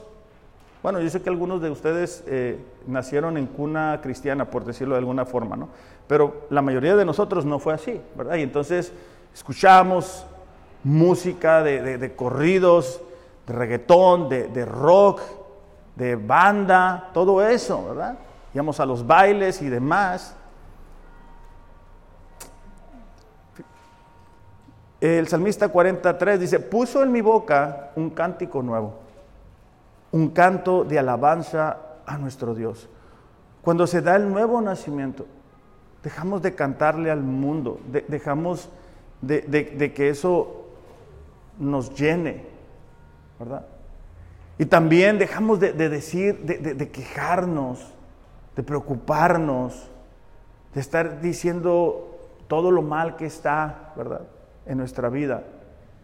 [0.83, 4.99] bueno, yo sé que algunos de ustedes eh, nacieron en cuna cristiana, por decirlo de
[4.99, 5.69] alguna forma, ¿no?
[6.09, 8.35] Pero la mayoría de nosotros no fue así, ¿verdad?
[8.35, 8.93] Y entonces
[9.35, 10.25] escuchamos
[10.83, 13.03] música de, de corridos,
[13.47, 15.21] de reggaetón, de rock,
[15.97, 18.17] de banda, todo eso, ¿verdad?
[18.55, 20.37] íbamos a los bailes y demás.
[25.01, 28.95] El salmista 43 dice, puso en mi boca un cántico nuevo,
[30.13, 32.89] un canto de alabanza a nuestro Dios.
[33.61, 35.27] Cuando se da el nuevo nacimiento,
[36.03, 38.71] dejamos de cantarle al mundo, dejamos
[39.21, 40.67] de, que eso
[41.59, 42.45] nos llene,
[43.39, 43.67] ¿verdad?
[44.59, 47.93] Y también dejamos de, decir, de, quejarnos,
[48.55, 49.89] de preocuparnos,
[50.75, 54.23] de estar diciendo todo lo mal que está, ¿verdad?
[54.67, 55.43] En nuestra vida.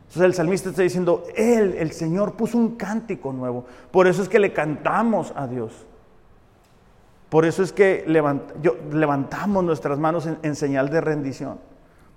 [0.01, 3.65] Entonces el salmista está diciendo, Él, el Señor, puso un cántico nuevo.
[3.93, 5.87] Por eso es que le cantamos a Dios.
[7.31, 8.05] Por eso es que
[8.91, 11.61] levantamos nuestras manos en, señal de rendición.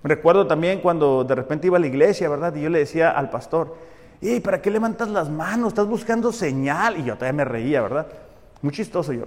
[0.03, 2.53] Recuerdo también cuando de repente iba a la iglesia, ¿verdad?
[2.55, 3.75] Y yo le decía al pastor,
[4.19, 5.69] ¿y para qué levantas las manos?
[5.69, 6.99] Estás buscando señal.
[6.99, 8.07] Y yo todavía me reía, ¿verdad?
[8.61, 9.25] Muy chistoso yo.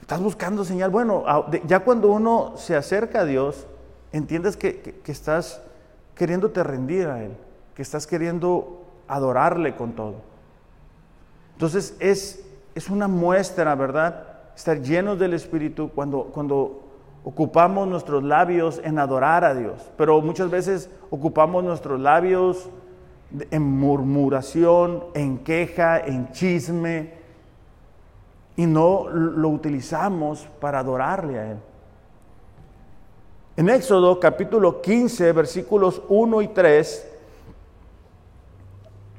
[0.00, 0.90] Estás buscando señal.
[0.90, 1.24] Bueno,
[1.66, 3.66] ya cuando uno se acerca a Dios,
[4.12, 5.60] entiendes que, estás
[6.14, 7.32] queriéndote rendir a Él,
[7.74, 10.16] que estás queriendo adorarle con todo.
[11.54, 12.44] Entonces es,
[12.76, 14.28] es una muestra, ¿verdad?
[14.54, 16.83] Estar llenos del Espíritu cuando, cuando
[17.24, 19.90] ocupamos nuestros labios en adorar a Dios.
[19.96, 22.68] Pero muchas veces ocupamos nuestros labios
[23.50, 27.24] en murmuración, en queja, en chisme,
[28.56, 31.58] y no lo utilizamos para adorarle a Él.
[33.56, 37.10] En Éxodo capítulo 15, versículos 1 y 3,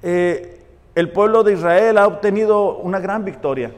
[0.03, 3.73] eh, el pueblo de Israel ha obtenido una gran victoria.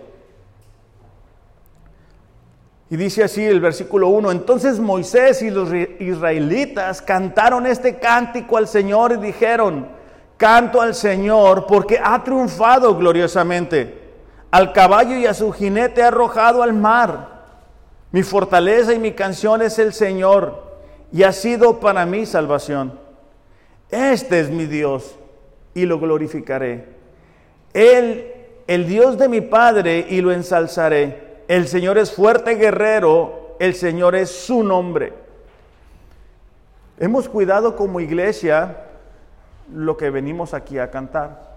[2.89, 5.69] Y dice así el versículo 1, entonces Moisés y los
[5.99, 9.87] israelitas cantaron este cántico al Señor y dijeron,
[10.37, 14.07] canto al Señor porque ha triunfado gloriosamente
[14.51, 17.37] al caballo y a su jinete arrojado al mar.
[18.11, 20.77] Mi fortaleza y mi canción es el Señor
[21.11, 22.97] y ha sido para mí salvación.
[23.89, 25.15] Este es mi Dios
[25.73, 26.85] y lo glorificaré.
[27.73, 28.33] Él,
[28.65, 31.26] el Dios de mi Padre, y lo ensalzaré.
[31.47, 35.13] El Señor es fuerte guerrero, el Señor es su nombre.
[36.99, 38.85] Hemos cuidado como iglesia
[39.73, 41.47] lo que venimos aquí a cantar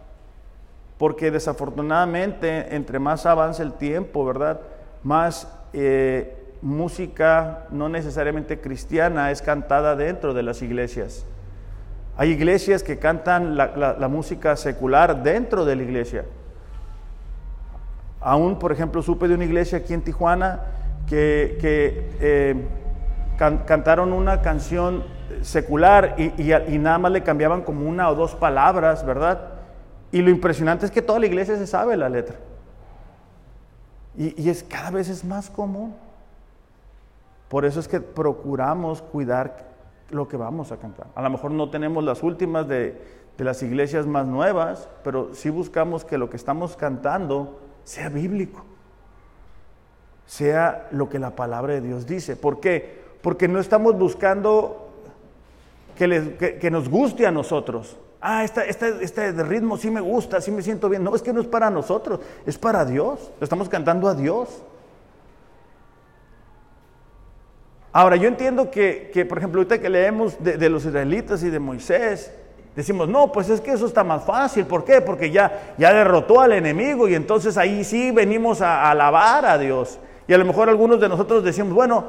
[1.01, 4.61] porque desafortunadamente entre más avanza el tiempo, ¿verdad?
[5.03, 11.25] más eh, música no necesariamente cristiana es cantada dentro de las iglesias.
[12.19, 16.27] Hay iglesias que cantan la, música secular dentro de la iglesia.
[18.21, 20.61] Aún, por ejemplo, supe de una iglesia aquí en Tijuana
[21.07, 21.59] que,
[22.21, 22.67] eh,
[23.39, 25.05] cantaron una canción
[25.41, 29.53] secular y, nada más le cambiaban como una o dos palabras, ¿verdad?
[30.13, 32.37] Y lo impresionante es que toda la iglesia se sabe la letra.
[34.17, 35.95] Y, y es cada vez es más común.
[37.49, 39.71] Por eso es que procuramos cuidar
[40.11, 41.07] lo que vamos a cantar.
[41.15, 46.05] A lo mejor no tenemos las últimas de, las iglesias más nuevas, pero sí buscamos
[46.05, 48.65] que lo que estamos cantando sea bíblico,
[50.27, 52.37] sea lo que la palabra de Dios dice.
[52.37, 53.01] ¿Por qué?
[53.23, 54.89] Porque no estamos buscando
[55.97, 57.97] que, que, nos guste a nosotros.
[58.21, 61.05] Ah, este, este ritmo sí me gusta, sí me siento bien.
[61.05, 63.31] No, es que no es para nosotros, es para Dios.
[63.41, 64.63] Estamos cantando a Dios.
[67.93, 72.33] Ahora, yo entiendo que, por ejemplo, ahorita que leemos de, los israelitas y de Moisés,
[72.75, 74.67] decimos, no, pues es que eso está más fácil.
[74.67, 75.01] ¿Por qué?
[75.01, 79.99] Porque ya, ya derrotó al enemigo y entonces ahí sí venimos a, alabar a Dios.
[80.27, 82.05] Y a lo mejor algunos de nosotros decimos, bueno,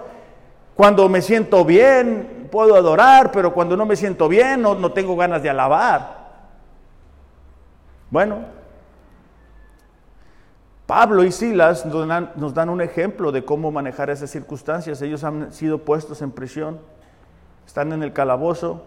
[0.75, 5.15] cuando me siento bien puedo adorar, pero cuando no me siento bien no, no tengo
[5.15, 6.21] ganas de alabar.
[8.09, 8.39] Bueno,
[10.91, 15.01] Pablo y Silas nos dan, un ejemplo de cómo manejar esas circunstancias.
[15.01, 16.81] Ellos han sido puestos en prisión,
[17.65, 18.83] están en el calabozo.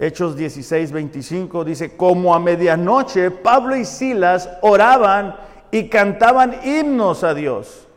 [0.00, 5.36] Hechos 16, 25 dice, como a medianoche Pablo y Silas oraban
[5.70, 7.88] y cantaban himnos a Dios.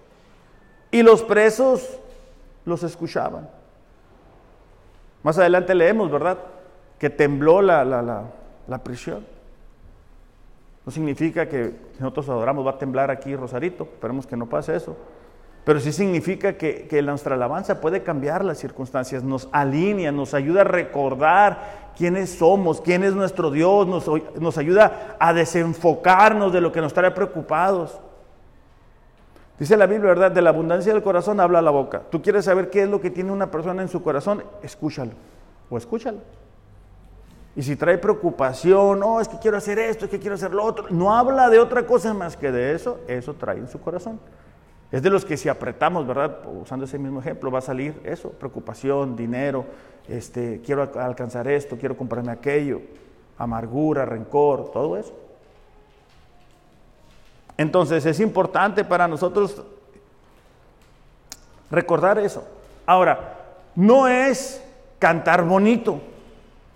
[0.89, 1.99] Y los presos
[2.65, 3.49] los escuchaban.
[5.23, 6.37] Más adelante leemos, ¿verdad?
[6.97, 9.25] Que tembló la, la prisión.
[10.85, 14.97] No significa que nosotros adoramos va a temblar aquí Rosarito, esperemos que no pase eso.
[15.63, 20.61] Pero sí significa que, que nuestra alabanza puede cambiar las circunstancias, nos alinea, nos ayuda
[20.61, 26.81] a recordar quiénes somos, quién es nuestro Dios, nos, ayuda a desenfocarnos de lo que
[26.81, 27.99] nos trae preocupados.
[29.59, 30.31] Dice la Biblia, ¿verdad?
[30.31, 32.01] De la abundancia del corazón habla la boca.
[32.09, 35.11] Tú quieres saber qué es lo que tiene una persona en su corazón, escúchalo
[35.69, 36.19] o escúchalo.
[37.55, 40.63] Y si trae preocupación, no, es que quiero hacer esto, es que quiero hacer lo
[40.63, 44.19] otro, no habla de otra cosa más que de eso, eso trae en su corazón.
[44.91, 46.39] Es de los que si apretamos, ¿verdad?
[46.61, 49.65] Usando ese mismo ejemplo, va a salir eso, preocupación, dinero,
[50.07, 52.81] este, quiero alcanzar esto, quiero comprarme aquello,
[53.37, 55.13] amargura, rencor, todo eso.
[57.57, 59.61] Entonces es importante para nosotros
[61.69, 62.43] recordar eso.
[62.85, 63.37] Ahora,
[63.75, 64.63] no es
[64.99, 65.99] cantar bonito.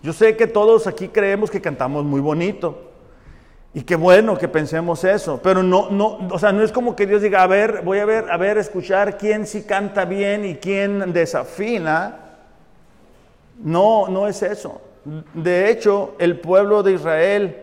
[0.02, 2.92] Yo sé que todos aquí creemos que cantamos muy bonito.
[3.74, 7.06] Y qué bueno que pensemos eso, pero no, no, o sea, no es como que
[7.06, 10.56] Dios diga, a ver, voy a ver, a ver, escuchar quién sí canta bien y
[10.56, 12.25] quién desafina.
[13.60, 14.82] No, no es eso.
[15.34, 17.58] De hecho, el pueblo de Israel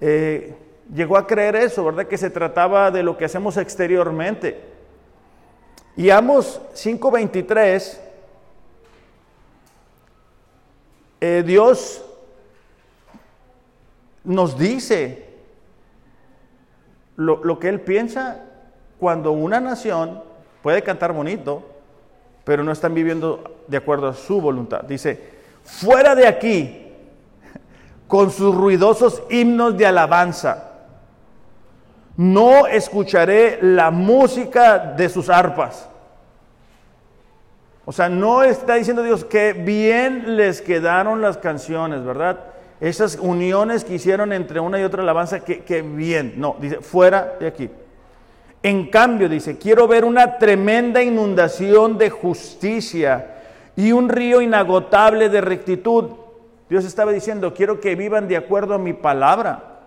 [0.00, 0.54] eh,
[0.92, 2.06] llegó a creer eso, ¿verdad?
[2.06, 4.60] Que se trataba de lo que hacemos exteriormente.
[5.96, 8.00] Y Amos 5:23
[11.26, 12.04] Eh, Dios
[14.24, 15.26] nos dice
[17.16, 18.44] lo, lo que Él piensa
[19.00, 20.22] cuando una nación
[20.62, 21.62] puede cantar bonito,
[22.44, 24.82] pero no están viviendo de acuerdo a su voluntad.
[24.82, 25.20] Dice,
[25.64, 26.92] fuera de aquí,
[28.06, 30.72] con sus ruidosos himnos de alabanza,
[32.16, 35.88] no escucharé la música de sus arpas.
[37.86, 42.40] O sea, no está diciendo Dios que bien les quedaron las canciones, ¿verdad?
[42.80, 46.34] Esas uniones que hicieron entre una y otra alabanza, que, bien.
[46.36, 47.70] No, dice, fuera de aquí.
[48.64, 53.42] En cambio, dice, quiero ver una tremenda inundación de justicia
[53.76, 56.12] y un río inagotable de rectitud.
[56.70, 59.82] Dios estaba diciendo, quiero que vivan de acuerdo a mi palabra.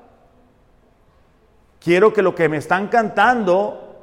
[1.84, 3.96] Quiero que lo que me están cantando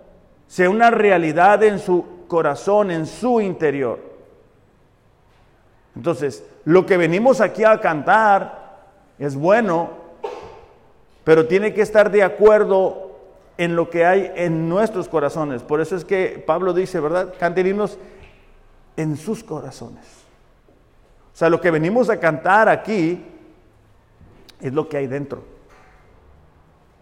[0.48, 4.00] sea una realidad en su corazón, en su interior.
[5.94, 8.80] Entonces, lo que venimos aquí a cantar
[9.20, 9.90] es bueno,
[11.22, 13.03] pero tiene que estar de acuerdo
[13.56, 15.62] en lo que hay en nuestros corazones.
[15.62, 17.34] Por eso es que Pablo dice, ¿verdad?
[17.38, 17.80] Canten
[18.96, 20.04] en sus corazones.
[21.32, 23.24] O sea, lo que venimos a cantar aquí
[24.60, 25.54] es lo que hay dentro.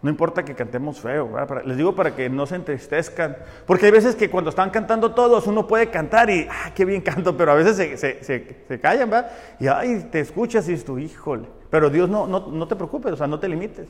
[0.01, 1.29] No importa que cantemos feo,
[1.63, 3.37] les digo para que no se entristezcan.
[3.65, 7.01] Porque hay veces que cuando están cantando todos, uno puede cantar y, ah, qué bien
[7.01, 9.31] canto, pero a veces se, callan, ¿verdad?
[9.61, 11.47] Y, ay, te escuchas y es tu híjole.
[11.69, 13.87] Pero Dios no, no, no te preocupes, o sea, no te limites.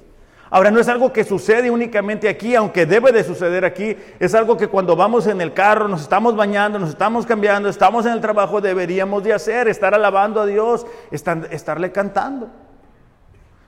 [0.54, 4.56] Ahora no es algo que sucede únicamente aquí, aunque debe de suceder aquí, es algo
[4.56, 8.22] que cuando vamos en el carro, nos estamos bañando, nos estamos cambiando, estamos en el
[8.22, 12.51] trabajo, deberíamos de hacer, estar alabando a Dios, estarle cantando.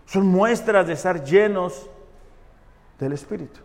[0.05, 1.89] Son muestras de estar llenos
[2.99, 3.61] del Espíritu.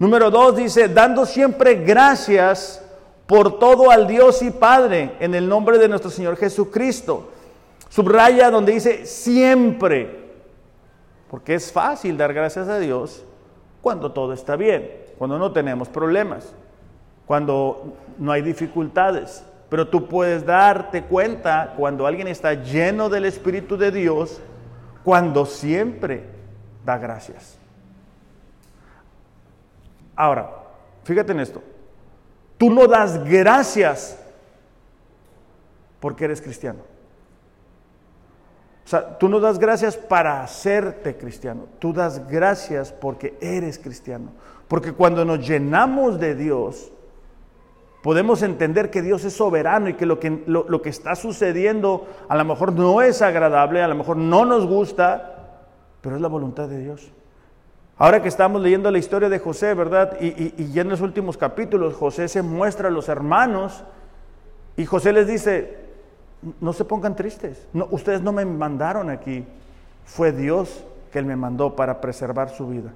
[0.00, 2.84] Número dos dice, dando siempre gracias
[3.28, 7.30] por todo al Dios y Padre en el nombre de nuestro Señor Jesucristo.
[7.88, 10.21] Subraya donde dice siempre,
[11.32, 13.24] porque es fácil dar gracias a Dios
[13.80, 16.52] cuando todo está bien, cuando no tenemos problemas,
[17.24, 19.42] cuando no hay dificultades.
[19.70, 24.42] Pero tú puedes darte cuenta cuando alguien está lleno del Espíritu de Dios,
[25.04, 26.24] cuando siempre
[26.84, 27.56] da gracias.
[30.14, 30.50] Ahora,
[31.02, 31.62] fíjate en esto.
[32.58, 34.22] Tú no das gracias
[35.98, 36.91] porque eres cristiano.
[38.84, 41.66] O sea, tú no das gracias para hacerte cristiano.
[41.78, 44.30] Tú das gracias porque eres cristiano.
[44.68, 46.92] Porque cuando nos llenamos de Dios,
[48.02, 52.36] podemos entender que Dios es soberano y que lo que, lo que está sucediendo a
[52.36, 55.32] lo mejor no es agradable, a lo mejor no nos gusta,
[56.00, 57.12] pero es la voluntad de Dios.
[58.02, 60.18] Ahora que estamos leyendo la historia de José, ¿verdad?
[60.20, 63.84] Y, en los últimos capítulos José se muestra a los hermanos
[64.76, 65.81] y José les dice,
[66.60, 69.44] no se pongan tristes, no, ustedes no me mandaron aquí,
[70.04, 72.92] fue Dios que Él me mandó para preservar su vida.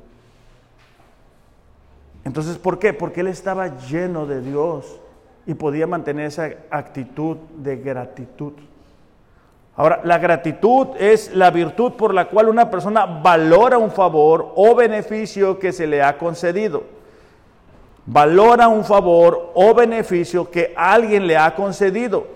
[2.24, 2.92] Entonces, ¿por qué?
[2.92, 5.01] Porque Él estaba lleno de Dios
[5.47, 8.53] y podía mantener esa actitud de gratitud.
[9.76, 14.74] Ahora, la gratitud es la virtud por la cual una persona valora un favor o
[14.74, 16.84] beneficio que se le ha concedido.
[18.07, 22.36] Valora un favor o beneficio que alguien le ha concedido.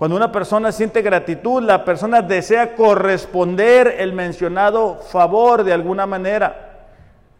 [0.00, 6.86] Cuando una persona siente gratitud, la persona desea corresponder el mencionado favor de alguna manera.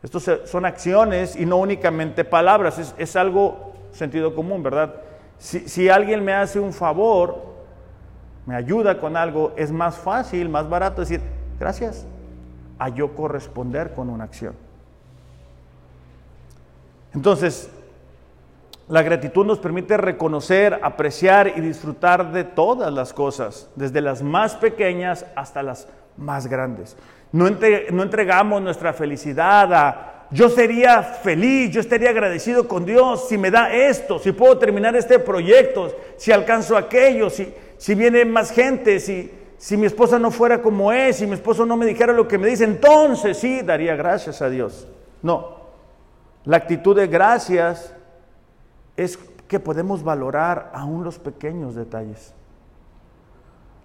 [0.02, 4.94] Estos son acciones y no únicamente palabras, es, algo sentido común, ¿verdad?
[5.38, 7.46] Si, si alguien me hace un favor,
[8.44, 11.22] me ayuda con algo, es más fácil, más barato decir,
[11.58, 12.06] gracias,
[12.78, 14.54] a yo corresponder con una acción.
[17.14, 17.70] Entonces,
[18.91, 24.57] la gratitud nos permite reconocer, apreciar y disfrutar de todas las cosas, desde las más
[24.57, 25.86] pequeñas hasta las
[26.16, 26.97] más grandes.
[27.30, 33.51] No, entregamos nuestra felicidad a yo sería feliz, yo estaría agradecido con Dios si me
[33.51, 39.01] da esto, si puedo terminar este proyecto, si alcanzo aquello, si, si viene más gente,
[39.01, 42.28] si, si mi esposa no fuera como es, si mi esposo no me dijera lo
[42.28, 44.86] que me dice, entonces sí daría gracias a Dios.
[45.22, 45.59] No,
[46.45, 47.95] la actitud de gracias
[49.05, 52.34] es que podemos valorar aún los pequeños detalles.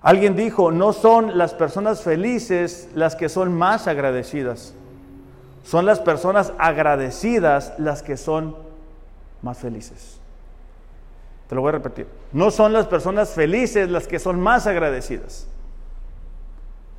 [0.02, 4.76] Alguien dijo, no son las personas felices las que son más agradecidas,
[5.64, 8.56] son las personas agradecidas las que son
[9.42, 10.20] más felices.
[11.48, 12.08] Te lo voy a repetir.
[12.34, 15.48] No son las personas felices las que son más agradecidas.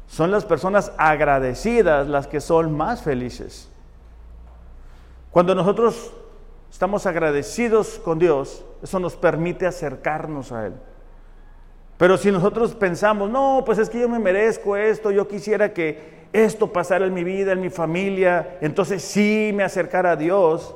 [0.08, 3.68] Son las personas agradecidas las que son más felices.
[5.30, 6.12] Cuando nosotros
[6.70, 10.74] estamos agradecidos con Dios, eso nos permite acercarnos a Él.
[11.96, 16.26] Pero si nosotros pensamos, no, pues es que yo me merezco esto, yo quisiera que
[16.32, 20.74] esto pasara en mi vida, en mi familia, entonces sí me acercara a Dios,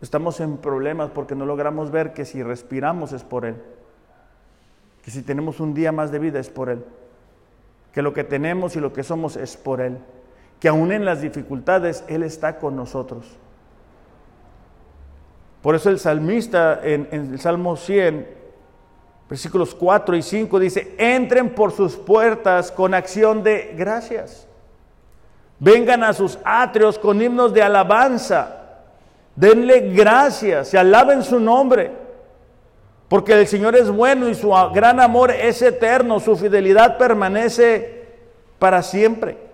[0.00, 3.56] Estamos en problemas porque no logramos ver que si respiramos es por Él,
[5.02, 6.84] que si tenemos un día más de vida es por Él,
[7.92, 9.98] que lo que tenemos y lo que somos es por Él,
[10.60, 13.38] que aún en las dificultades Él está con nosotros.
[15.66, 18.24] Por eso el salmista en, el Salmo 100,
[19.28, 24.46] versículos 4 y 5 dice, entren por sus puertas con acción de gracias,
[25.58, 28.62] vengan a sus atrios con himnos de alabanza.
[29.34, 31.90] Denle gracias, se alaben su nombre,
[33.08, 38.04] porque el Señor es bueno y su gran amor es eterno, su fidelidad permanece
[38.60, 39.45] para siempre.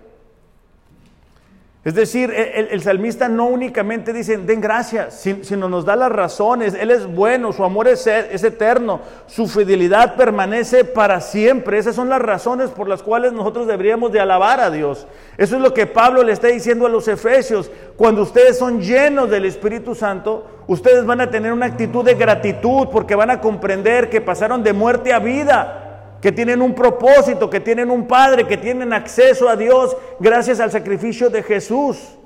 [1.85, 6.75] Es decir, el, salmista no únicamente dice, den gracias, sino nos da las razones.
[6.75, 11.77] Él es bueno, su amor es, es, eterno, su fidelidad permanece para siempre.
[11.77, 15.07] Esas son las razones por las cuales nosotros deberíamos de alabar a Dios.
[15.37, 17.69] Eso es lo que Pablo le está diciendo a los efesios.
[17.97, 22.87] Cuando ustedes son llenos del Espíritu Santo, ustedes van a tener una actitud de gratitud
[22.93, 25.82] porque van a comprender que pasaron de muerte a vida
[26.23, 30.71] que tienen un propósito, que tienen un Padre, que tienen acceso a Dios gracias al
[30.71, 32.17] sacrificio de Jesús.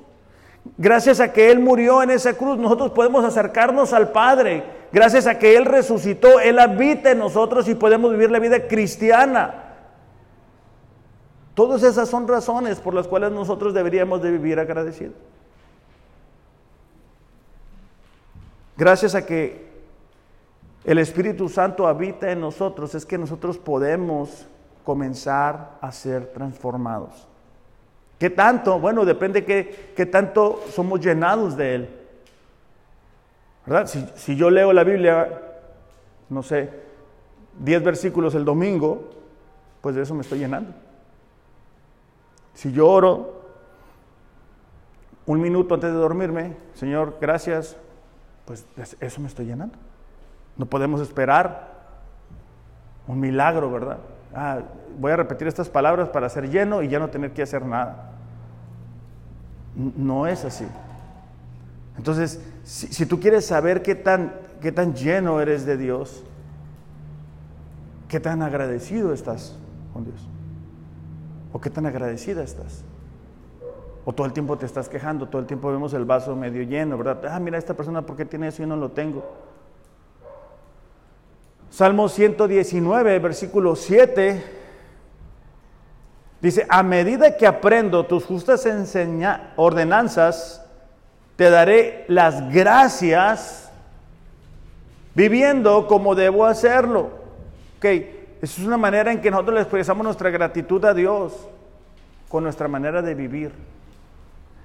[0.76, 4.62] Gracias a que Él murió en esa cruz, nosotros podemos acercarnos al Padre.
[4.92, 9.64] Gracias a que Él resucitó, Él habita en nosotros y podemos vivir la vida cristiana.
[11.54, 15.16] Todas esas son razones por las cuales nosotros deberíamos de vivir agradecidos.
[18.76, 19.67] Gracias a que
[20.88, 24.46] el Espíritu Santo habita en nosotros, es que nosotros podemos
[24.84, 27.28] comenzar a ser transformados.
[28.18, 28.80] ¿Qué tanto?
[28.80, 31.90] Bueno, depende qué, qué tanto somos llenados de Él.
[33.66, 33.86] ¿Verdad?
[33.86, 35.42] Si, si yo leo la Biblia,
[36.30, 36.70] no sé,
[37.58, 39.10] 10 versículos el domingo,
[39.82, 40.72] pues de eso me estoy llenando.
[42.54, 43.42] Si yo oro
[45.26, 47.76] un minuto antes de dormirme, Señor, gracias,
[48.46, 48.66] pues
[49.00, 49.76] eso me estoy llenando.
[50.58, 51.68] No podemos esperar
[53.06, 53.98] un milagro, ¿verdad?
[54.34, 54.58] Ah,
[54.98, 58.10] voy a repetir estas palabras para ser lleno y ya no tener que hacer nada.
[59.74, 60.66] No es así.
[61.96, 66.24] Entonces, si, tú quieres saber qué tan, qué tan lleno eres de Dios,
[68.08, 69.56] qué tan agradecido estás
[69.92, 70.28] con Dios,
[71.52, 72.84] o qué tan agradecida estás,
[74.04, 76.96] o todo el tiempo te estás quejando, todo el tiempo vemos el vaso medio lleno,
[76.98, 77.20] ¿verdad?
[77.32, 79.47] Ah, mira, esta persona, ¿por qué tiene eso y no lo tengo?
[81.70, 84.42] Salmo 119, versículo 7,
[86.40, 88.66] dice, a medida que aprendo tus justas
[89.56, 90.64] ordenanzas,
[91.36, 93.70] te daré las gracias
[95.14, 97.10] viviendo como debo hacerlo.
[97.76, 101.48] Ok, esa es una manera en que nosotros le expresamos nuestra gratitud a Dios
[102.28, 103.52] con nuestra manera de vivir.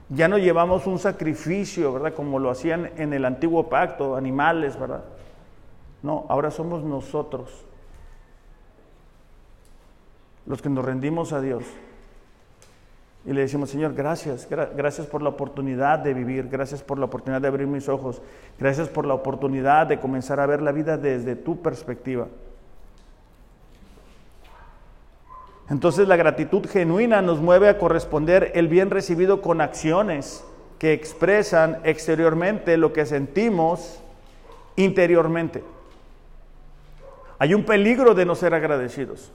[0.10, 2.14] Ya no llevamos un sacrificio, ¿verdad?
[2.14, 5.04] Como lo hacían en el antiguo pacto, animales, ¿verdad?
[6.04, 7.50] No, ahora somos nosotros
[10.46, 11.64] los que nos rendimos a Dios.
[13.26, 17.42] Y le decimos, Señor, gracias, gracias por la oportunidad de vivir, gracias por la oportunidad
[17.42, 18.22] de abrir mis ojos,
[18.60, 22.28] gracias por la oportunidad de comenzar a ver la vida desde tu perspectiva.
[25.70, 30.44] Entonces la gratitud genuina nos mueve a corresponder el bien recibido con acciones
[30.78, 34.02] que expresan exteriormente lo que sentimos
[34.76, 35.64] interiormente.
[37.40, 39.32] Hay un peligro de no ser agradecidos.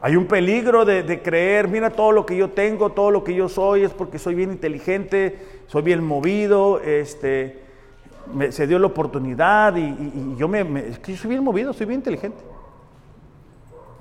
[0.00, 3.48] Hay un peligro de, creer, mira todo lo que yo tengo, todo lo que yo
[3.48, 7.64] soy, es porque soy bien inteligente, soy bien movido, este,
[8.50, 12.38] se dio la oportunidad y, yo me, soy bien movido, soy bien inteligente.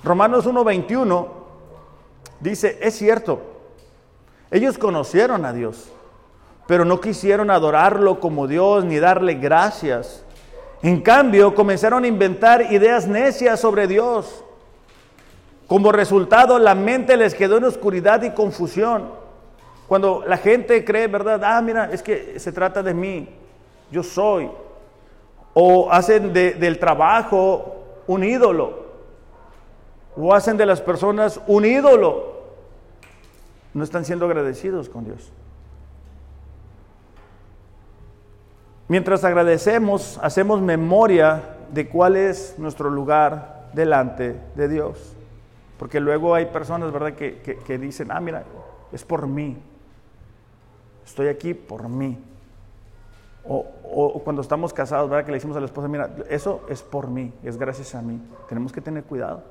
[0.03, 1.27] Romanos 1.21
[2.41, 3.41] dice, es cierto,
[4.51, 5.91] ellos conocieron a Dios,
[6.67, 10.23] pero no quisieron adorarlo como Dios ni darle gracias.
[10.81, 14.43] En cambio, comenzaron a inventar ideas necias sobre Dios.
[15.67, 19.11] Como resultado, la mente les quedó en oscuridad y confusión.
[19.87, 21.41] Cuando la gente cree, ¿verdad?
[21.43, 23.27] Ah, mira, es que se trata de mí,
[23.91, 24.49] yo soy.
[25.53, 28.85] O hacen del trabajo un ídolo.
[30.15, 32.37] O hacen de las personas un ídolo.
[33.73, 35.31] No están siendo agradecidos con Dios.
[38.87, 45.15] Mientras agradecemos, hacemos memoria de cuál es nuestro lugar delante de Dios.
[45.77, 48.43] Porque luego hay personas, ¿verdad?, que, dicen, ah, mira,
[48.91, 49.57] es por mí.
[51.05, 52.17] Estoy aquí por mí.
[53.49, 55.25] O, cuando estamos casados, ¿verdad?
[55.25, 58.21] Que le decimos a la esposa, mira, eso es por mí, es gracias a mí.
[58.49, 59.43] Tenemos que tener cuidado.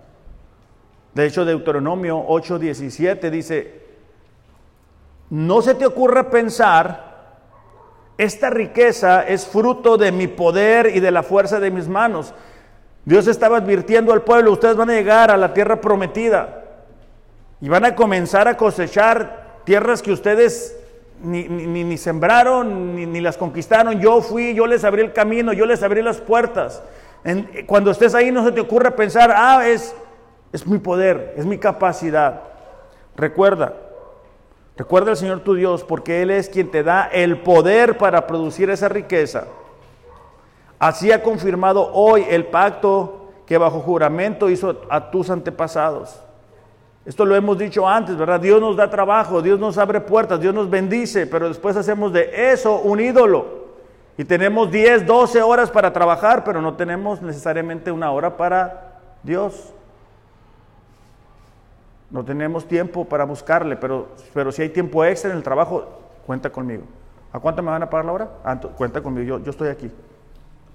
[1.14, 3.87] De hecho, Deuteronomio 8:17 dice,
[5.30, 7.16] no se te ocurra pensar
[8.19, 12.33] esta riqueza es fruto de mi poder y de la fuerza de mis manos.
[13.05, 16.64] Dios estaba advirtiendo al pueblo, ustedes van a llegar a la tierra prometida
[17.61, 20.77] y van a comenzar a cosechar tierras que ustedes
[21.23, 24.01] ni, sembraron, ni, las conquistaron.
[24.01, 26.83] Yo fui, yo les abrí el camino, yo les abrí las puertas.
[27.67, 29.95] cuando estés ahí no se te ocurra pensar, ah, es,
[30.53, 32.43] es mi poder, es mi capacidad.
[33.17, 33.75] Recuerda,
[34.77, 38.68] Recuerda al Señor tu Dios porque Él es quien te da el poder para producir
[38.68, 39.47] esa riqueza.
[40.79, 46.20] Así ha confirmado hoy el pacto que bajo juramento hizo a tus antepasados.
[47.07, 48.41] Esto lo hemos dicho antes, ¿verdad?
[48.41, 52.51] Dios nos da trabajo, Dios nos abre puertas, Dios nos bendice, pero después hacemos de
[52.51, 53.66] eso un ídolo.
[54.18, 59.72] Y tenemos 10, 12 horas para trabajar, pero no tenemos necesariamente una hora para Dios.
[62.11, 66.51] No tenemos tiempo para buscarle, pero, pero si hay tiempo extra en el trabajo, cuenta
[66.51, 66.85] conmigo.
[67.33, 68.31] ¿A cuánto me van a pagar la hora?
[68.45, 69.91] Ah, cuenta conmigo, yo, yo estoy aquí.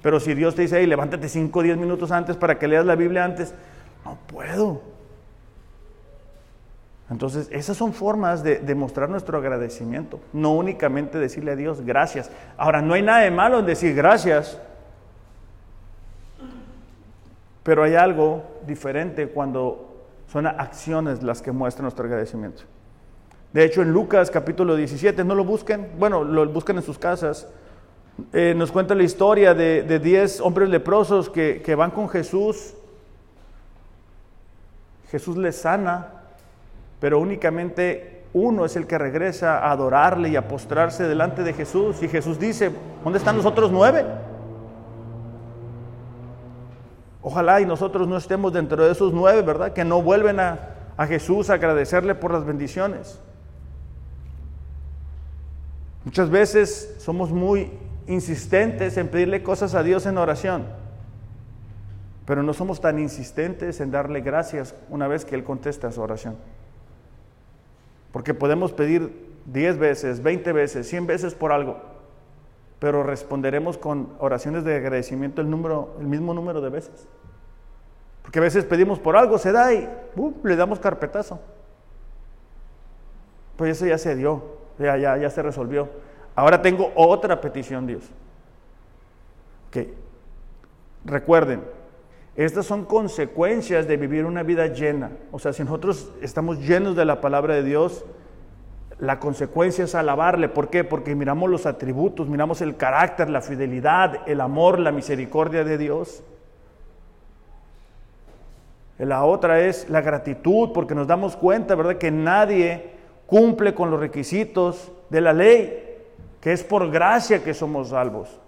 [0.02, 2.86] Pero si Dios te dice, hey, levántate 5 o 10 minutos antes para que leas
[2.86, 3.54] la Biblia antes,
[4.04, 4.82] no puedo.
[7.10, 12.32] Entonces, esas son formas de demostrar nuestro agradecimiento, no únicamente decirle a Dios gracias.
[12.58, 14.58] Ahora, no hay nada de malo en decir gracias,
[17.64, 19.91] pero hay algo diferente cuando
[20.32, 22.64] son acciones las que muestran nuestro agradecimiento.
[23.52, 27.50] De hecho, en Lucas capítulo 17, no lo busquen, bueno, lo busquen en sus casas,
[28.32, 32.76] eh, nos cuenta la historia de 10 hombres leprosos que, que van con Jesús.
[35.10, 36.08] Jesús les sana,
[37.02, 42.02] pero únicamente uno es el que regresa a adorarle y a postrarse delante de Jesús.
[42.04, 42.72] Y Jesús dice,
[43.04, 44.06] ¿dónde están los otros nueve?
[47.24, 49.74] Ojalá y nosotros no estemos dentro de esos nueve, ¿verdad?
[49.74, 50.68] Que no vuelven a,
[51.08, 53.20] Jesús a agradecerle por las bendiciones.
[56.06, 57.72] Muchas veces somos muy
[58.06, 60.68] insistentes en pedirle cosas a Dios en oración,
[62.26, 66.36] pero no somos tan insistentes en darle gracias una vez que Él contesta su oración.
[68.12, 71.82] Porque podemos pedir 10 veces, 20 veces, 100 veces por algo,
[72.82, 77.08] pero responderemos con oraciones de agradecimiento el, número, el mismo número de veces.
[78.24, 81.40] Porque a veces pedimos por algo, se da y uh, le damos carpetazo.
[83.56, 84.42] Pues eso ya se dio,
[84.80, 85.90] ya, ya, ya se resolvió.
[86.34, 88.04] Ahora tengo otra petición, Dios.
[89.70, 89.94] Que
[91.06, 91.62] recuerden,
[92.36, 95.12] estas son consecuencias de vivir una vida llena.
[95.32, 98.06] O sea, si nosotros estamos llenos de la palabra de Dios,
[99.02, 100.48] la consecuencia es alabarle.
[100.48, 100.84] ¿Por qué?
[100.84, 106.24] Porque miramos los atributos, miramos el carácter, la fidelidad, el amor, la misericordia de Dios.
[109.00, 112.92] La otra es la gratitud, porque nos damos cuenta, ¿verdad?, que nadie
[113.26, 115.98] cumple con los requisitos de la ley,
[116.40, 118.40] que es por gracia que somos salvos,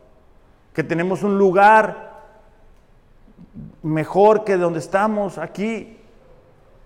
[0.72, 2.14] que tenemos un lugar
[3.82, 5.98] mejor que donde estamos aquí.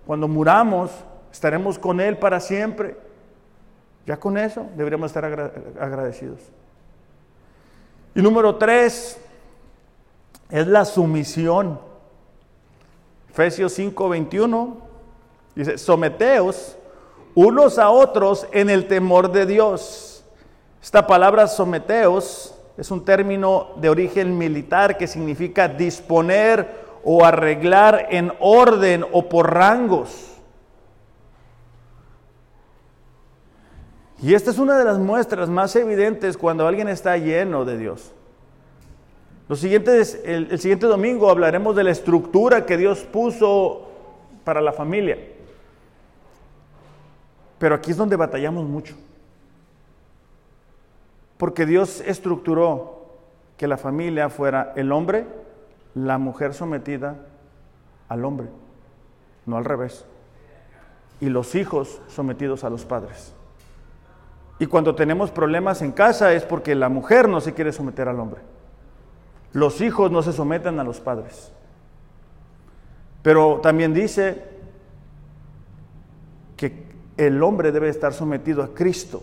[0.06, 0.90] Cuando muramos,
[1.30, 3.07] estaremos con Él para siempre.
[4.08, 5.22] Ya con eso deberíamos estar
[5.78, 6.40] agradecidos.
[8.14, 9.20] Y número tres
[10.48, 11.78] es la sumisión.
[13.28, 14.76] Efesios 5, 21
[15.54, 16.78] dice, someteos
[17.34, 20.24] unos a otros en el temor de Dios.
[20.82, 26.66] Esta palabra someteos es un término de origen militar que significa disponer
[27.04, 30.37] o arreglar en orden o por rangos.
[34.20, 38.12] Y esta es una de las muestras más evidentes cuando alguien está lleno de Dios.
[39.48, 43.88] Los siguientes, el, el, siguiente domingo hablaremos de la estructura que Dios puso
[44.44, 45.18] para la familia.
[47.58, 48.96] Pero aquí es donde batallamos mucho.
[51.38, 53.06] Porque Dios estructuró
[53.56, 55.26] que la familia fuera el hombre,
[55.94, 57.26] la mujer sometida
[58.08, 58.48] al hombre,
[59.46, 60.04] no al revés.
[61.20, 63.34] Y los hijos sometidos a los padres.
[64.58, 68.18] Y cuando tenemos problemas en casa es porque la mujer no se quiere someter al
[68.18, 68.40] hombre.
[69.52, 71.52] Los hijos no se someten a los padres.
[73.22, 74.42] Pero también dice
[76.56, 76.86] que
[77.16, 79.22] el hombre debe estar sometido a Cristo.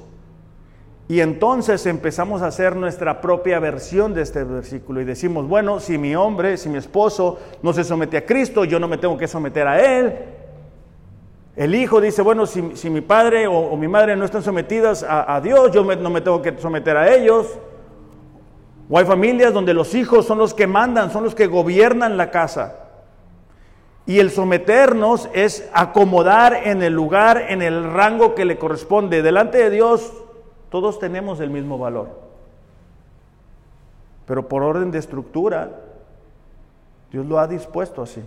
[1.07, 5.97] Y entonces empezamos a hacer nuestra propia versión de este versículo y decimos, bueno, si
[5.99, 9.27] mi hombre, si mi esposo no se somete a Cristo, yo no me tengo que
[9.27, 10.15] someter a él.
[11.55, 15.71] El hijo dice, bueno, si, mi padre o, mi madre no están sometidas a, Dios,
[15.71, 17.47] yo no me tengo que someter a ellos.
[18.89, 22.29] O hay familias donde los hijos son los que mandan, son los que gobiernan la
[22.29, 22.75] casa.
[24.05, 29.21] Y el someternos es acomodar en el lugar, en el rango que le corresponde.
[29.21, 30.13] Delante de Dios
[30.69, 32.09] todos tenemos el mismo valor.
[34.27, 35.71] Pero por orden de estructura,
[37.11, 38.21] Dios lo ha dispuesto así.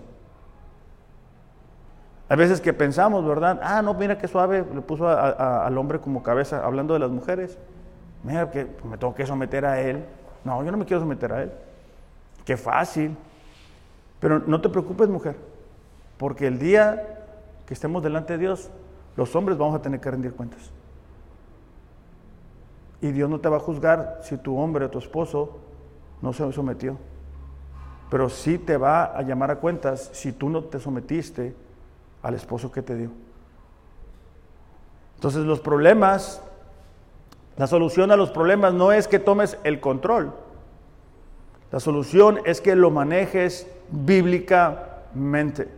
[2.28, 3.58] Hay veces que pensamos, ¿verdad?
[3.62, 7.58] Ah, no, mira qué suave, le puso al hombre como cabeza, hablando de las mujeres.
[8.22, 10.04] Mira que me tengo que someter a él.
[10.44, 11.52] No, yo no me quiero someter a él.
[12.44, 13.16] Qué fácil.
[14.20, 15.36] Pero no te preocupes, mujer,
[16.18, 17.18] porque el día
[17.64, 18.70] que estemos delante de Dios,
[19.16, 20.70] los hombres vamos a tener que rendir cuentas.
[23.00, 25.58] Y Dios no te va a juzgar si tu hombre o tu esposo
[26.20, 26.98] no se sometió.
[28.10, 31.54] Pero sí te va a llamar a cuentas si tú no te sometiste
[32.28, 33.10] al esposo que te dio.
[35.14, 36.42] Entonces los problemas,
[37.56, 40.34] la solución a los problemas no es que tomes el control.
[41.72, 45.68] La solución es que lo manejes bíblicamente.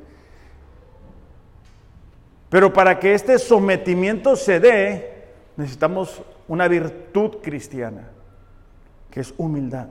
[2.49, 5.25] Pero para que este sometimiento se dé,
[5.57, 8.09] necesitamos una virtud cristiana,
[9.09, 9.87] que es humildad.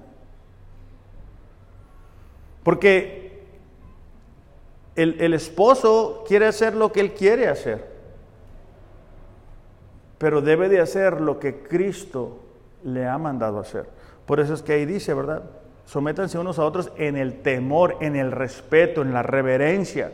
[2.63, 3.28] Porque
[5.03, 7.85] el, esposo quiere hacer lo que él quiere hacer,
[10.17, 12.39] pero debe de hacer lo que Cristo
[12.83, 13.87] le ha mandado hacer.
[14.25, 15.43] Por eso es que ahí dice, ¿verdad?
[15.85, 20.11] Sométanse unos a otros en el temor, en el respeto, en la reverencia.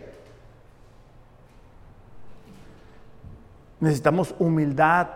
[3.79, 5.07] Necesitamos humildad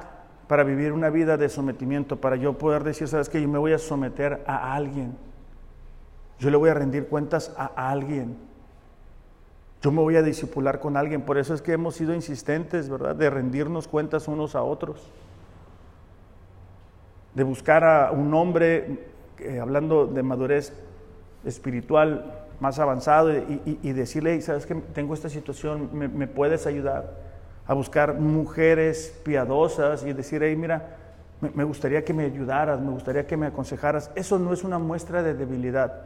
[0.47, 3.73] para vivir una vida de sometimiento, para yo poder decir, sabes que yo me voy
[3.73, 5.15] a someter a alguien.
[6.39, 8.48] Yo le voy a rendir cuentas a alguien.
[9.81, 11.21] Yo me voy a disipular con alguien.
[11.21, 13.15] Por eso es que hemos sido insistentes, ¿verdad?
[13.15, 15.09] De rendirnos cuentas unos a otros.
[17.33, 19.07] De buscar a un hombre,
[19.39, 20.73] eh, hablando de madurez
[21.45, 27.15] espiritual más avanzado, y, decirle, ¿sabes que Tengo esta situación, ¿me, puedes ayudar?
[27.65, 30.97] A buscar mujeres piadosas y decir, hey, mira,
[31.39, 34.11] me, me gustaría que me ayudaras, me gustaría que me aconsejaras.
[34.15, 36.01] Eso no es una muestra de debilidad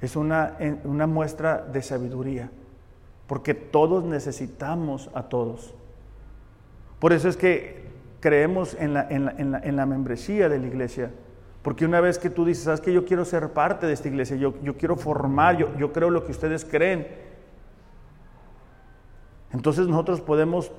[0.00, 2.50] es una, una muestra de sabiduría,
[3.28, 5.74] porque todos necesitamos a todos.
[6.98, 7.86] Por eso es que
[8.20, 11.12] creemos en la, en la, membresía de la iglesia,
[11.62, 14.36] porque una vez que tú dices, sabes que yo quiero ser parte de esta iglesia,
[14.36, 17.06] yo, yo quiero formar, yo, yo creo lo que ustedes creen,
[19.52, 20.72] entonces nosotros podemos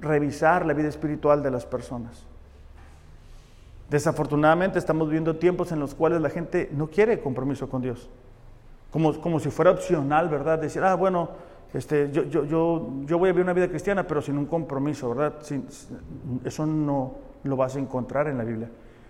[0.00, 2.24] revisar la vida espiritual de las personas.
[3.90, 8.08] Desafortunadamente estamos viviendo tiempos en los cuales la gente no quiere compromiso con Dios.
[8.92, 10.60] Como, como si fuera opcional, ¿verdad?
[10.60, 11.30] Decir, ah, bueno,
[11.74, 15.08] este, yo, yo, yo, yo voy a vivir una vida cristiana, pero sin un compromiso,
[15.14, 15.34] ¿verdad?
[16.44, 17.14] eso no
[17.44, 18.68] lo vas a encontrar en la Biblia.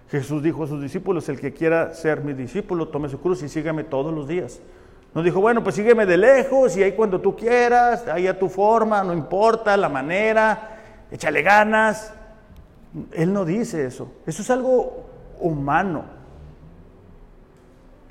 [0.09, 3.49] Jesús dijo a sus discípulos, el que quiera ser mi discípulo, tome su cruz y
[3.49, 4.61] sígame todos los días.
[5.15, 8.49] No dijo, bueno, pues sígueme de lejos y ahí cuando tú quieras, ahí a tu
[8.49, 10.79] forma, no importa la manera,
[11.11, 12.15] échale ganas.
[13.13, 14.13] Él no dice eso.
[14.27, 15.07] Eso es algo
[15.41, 16.05] humano,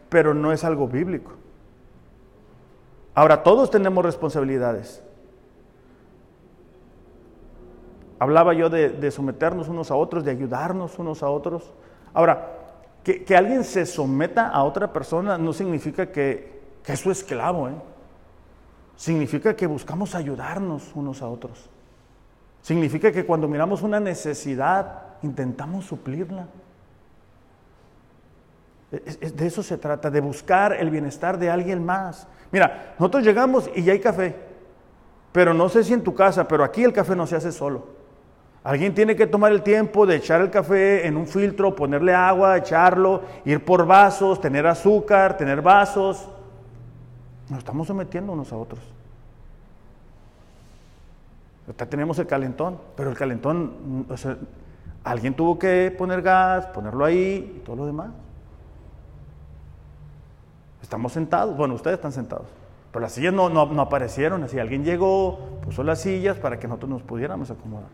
[0.09, 1.31] pero no es algo bíblico.
[3.13, 5.03] Ahora, todos tenemos responsabilidades.
[8.19, 11.73] Hablaba yo de, someternos unos a otros, de ayudarnos unos a otros.
[12.13, 12.59] Ahora,
[13.03, 17.67] que, alguien se someta a otra persona no significa que, que es su esclavo.
[17.67, 17.73] ¿eh?
[18.95, 21.69] Significa que buscamos ayudarnos unos a otros.
[22.61, 26.47] Significa que cuando miramos una necesidad, intentamos suplirla.
[28.91, 32.27] De eso se trata, de buscar el bienestar de alguien más.
[32.51, 34.35] Mira, nosotros llegamos y ya hay café,
[35.31, 38.01] pero no sé si en tu casa, pero aquí el café no se hace solo.
[38.63, 42.57] Alguien tiene que tomar el tiempo de echar el café en un filtro, ponerle agua,
[42.57, 46.29] echarlo, ir por vasos, tener azúcar, tener vasos.
[47.49, 48.79] Nos estamos sometiendo unos a otros
[51.73, 54.37] tenemos el calentón, pero el calentón, o sea,
[55.03, 58.09] alguien tuvo que poner gas, ponerlo ahí y todo lo demás.
[60.81, 62.47] Estamos sentados, bueno, ustedes están sentados,
[62.91, 66.89] pero las sillas no, no, aparecieron, así alguien llegó, puso las sillas para que nosotros
[66.89, 67.89] nos pudiéramos acomodar.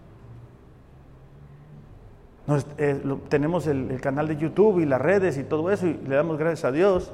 [2.78, 6.38] Eh, tenemos el canal de YouTube y las redes y todo eso y le damos
[6.38, 7.12] gracias a Dios,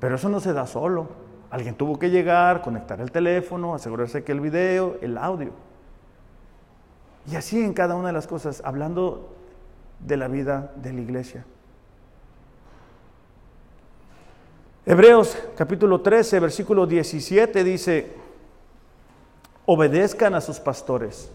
[0.00, 1.08] pero eso no se da solo.
[1.50, 5.52] Alguien tuvo que llegar, conectar el teléfono, asegurarse que el video, el audio.
[7.30, 9.34] Y así en cada una de las cosas, hablando
[10.00, 11.44] de la vida de la iglesia.
[14.90, 18.10] Hebreos capítulo 13, versículo 17 dice,
[19.66, 21.30] obedezcan a sus pastores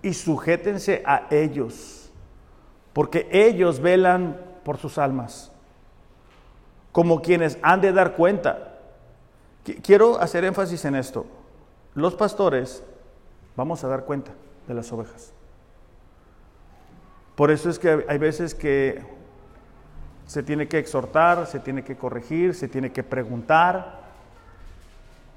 [0.00, 2.10] y sujétense a ellos,
[2.94, 5.52] porque ellos velan por sus almas,
[6.90, 8.72] como quienes han de dar cuenta
[9.82, 11.26] Quiero hacer énfasis en esto.
[11.94, 12.84] Los pastores
[13.56, 14.30] vamos a dar cuenta
[14.68, 15.32] de las ovejas.
[17.34, 19.15] Por eso es que hay veces que
[20.26, 24.00] se tiene que exhortar, se tiene que corregir, se tiene que preguntar,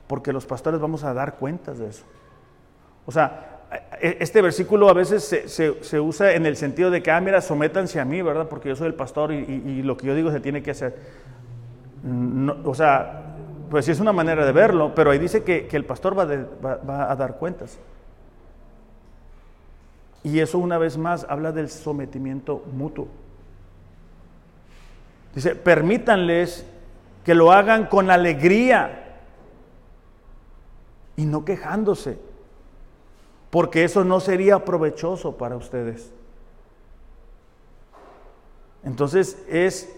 [0.07, 2.03] porque los pastores vamos a dar cuentas de eso.
[3.05, 3.59] O sea,
[4.01, 7.99] e, este versículo a veces se, usa en el sentido de que, ah, mira, sométanse
[7.99, 8.47] a mí, ¿verdad?
[8.47, 10.97] Porque yo soy el pastor y, lo que yo digo se tiene que hacer.
[12.63, 13.35] o sea,
[13.69, 17.15] pues sí es una manera de verlo, pero ahí dice que, el pastor va, a
[17.15, 17.77] dar cuentas.
[20.23, 23.07] Y eso una vez más habla del sometimiento mutuo.
[25.33, 26.65] Dice, permítanles
[27.23, 29.19] que lo hagan con alegría
[31.15, 32.17] y no quejándose,
[33.49, 36.11] porque eso no sería provechoso para ustedes.
[38.83, 39.89] Entonces es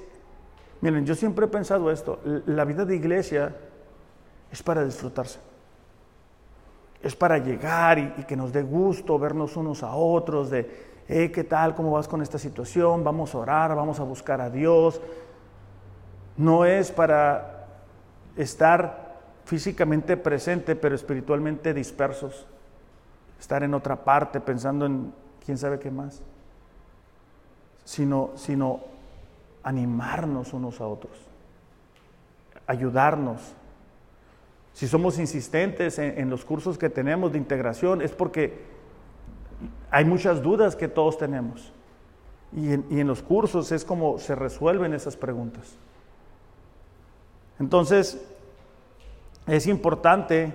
[0.81, 3.55] Miren, yo siempre he pensado esto, la vida de iglesia
[4.51, 5.39] es para disfrutarse.
[7.03, 10.69] Es para llegar y, que nos dé gusto vernos unos a otros, de,
[11.07, 11.75] eh, ¿qué tal?
[11.75, 13.03] ¿Cómo vas con esta situación?
[13.03, 14.99] Vamos a orar, vamos a buscar a Dios.
[16.37, 17.67] No es para
[18.35, 22.45] estar físicamente presente, pero espiritualmente dispersos.
[23.39, 25.13] Estar en otra parte pensando en
[25.45, 26.21] quién sabe qué más.
[27.83, 28.79] Sino, sino
[29.63, 31.11] animarnos unos a otros,
[32.67, 33.41] ayudarnos.
[34.73, 38.63] Si somos insistentes en, los cursos que tenemos de integración, es porque
[39.89, 41.73] hay muchas dudas que todos tenemos.
[42.55, 45.75] Y en, y en los cursos es como se resuelven esas preguntas.
[47.61, 48.19] Entonces,
[49.45, 50.51] es importante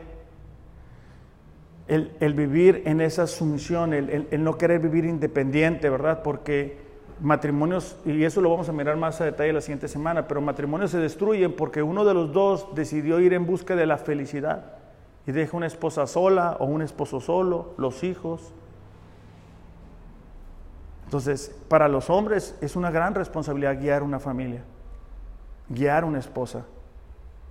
[1.87, 6.25] el, vivir en esa sumisión, el, no querer vivir independiente, ¿verdad?
[6.25, 6.79] Porque
[7.21, 10.91] matrimonios, y eso lo vamos a mirar más a detalle la siguiente semana, pero matrimonios
[10.91, 14.73] se destruyen porque uno de los dos decidió ir en busca de la felicidad
[15.29, 18.53] y deja una esposa sola o un esposo solo, los hijos.
[21.05, 24.65] Entonces, para los hombres es una gran responsabilidad guiar una familia,
[25.69, 26.65] guiar una esposa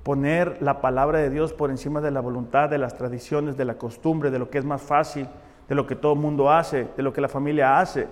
[0.06, 3.80] poner la palabra de Dios por encima de la voluntad, de las tradiciones, de la
[3.80, 5.28] costumbre, de lo que es más fácil,
[5.68, 8.08] de lo que todo el mundo hace, de lo que la familia hace.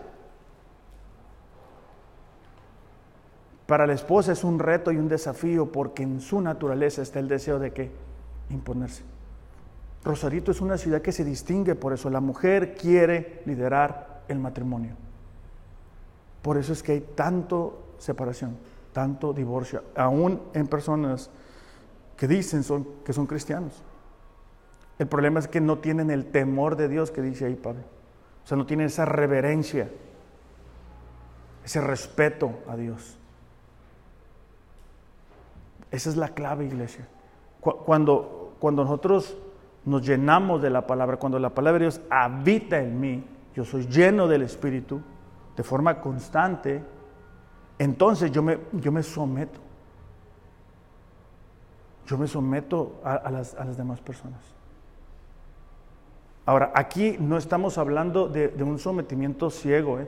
[3.67, 7.27] Para la esposa es un reto y un desafío porque en su naturaleza está el
[7.27, 7.91] deseo de que
[8.49, 9.03] imponerse.
[10.03, 12.09] Rosarito es una ciudad que se distingue por eso.
[12.09, 14.95] La mujer quiere liderar el matrimonio.
[16.41, 18.57] Por eso es que hay tanto separación,
[18.93, 21.29] tanto divorcio, aún en personas
[22.17, 23.83] que dicen son, que son cristianos.
[24.99, 27.81] El problema es que no tienen el temor de Dios que dice ahí Pablo.
[28.43, 29.89] O sea, no tienen esa reverencia,
[31.63, 33.17] ese respeto a Dios.
[35.91, 37.07] Esa es la clave, iglesia.
[37.61, 39.37] Cuando, cuando nosotros
[39.85, 43.23] nos llenamos de la palabra, cuando la palabra de Dios habita en mí,
[43.55, 45.01] yo soy lleno del Espíritu
[45.55, 46.83] de forma constante,
[47.77, 49.59] entonces yo me, yo me someto
[52.05, 54.41] yo me someto a, las, demás personas.
[56.45, 60.07] Ahora, aquí no estamos hablando de, un sometimiento ciego, ¿eh?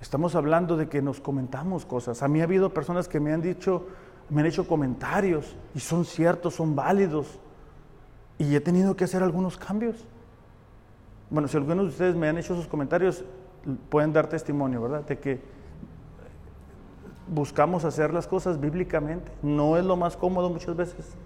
[0.00, 2.22] Estamos hablando de que nos comentamos cosas.
[2.22, 3.88] A mí ha habido personas que me han dicho,
[4.30, 7.40] me han hecho comentarios y son ciertos, son válidos.
[8.38, 10.06] Y he tenido que hacer algunos cambios.
[11.30, 13.24] Bueno, si algunos de ustedes me han hecho esos comentarios,
[13.88, 15.04] pueden dar testimonio, ¿verdad?
[15.04, 15.40] De que
[17.30, 19.30] buscamos hacer las cosas bíblicamente.
[19.42, 21.16] No es lo más cómodo muchas veces.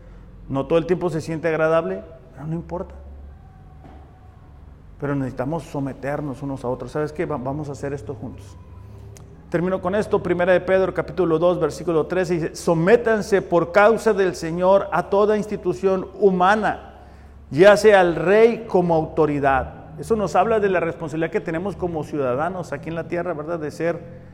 [0.48, 2.02] No todo el tiempo se siente agradable,
[2.34, 2.94] pero no importa.
[5.00, 6.92] Pero necesitamos someternos unos a otros.
[6.92, 7.26] ¿Sabes qué?
[7.26, 8.56] Vamos a hacer esto juntos.
[9.52, 14.34] Termino con esto, primera de Pedro capítulo 2 versículo 13 dice, sométanse por causa del
[14.34, 17.02] Señor a toda institución humana,
[17.50, 19.98] ya sea al rey como autoridad.
[19.98, 23.58] Eso nos habla de la responsabilidad que tenemos como ciudadanos aquí en la tierra, ¿verdad?
[23.58, 24.31] De ser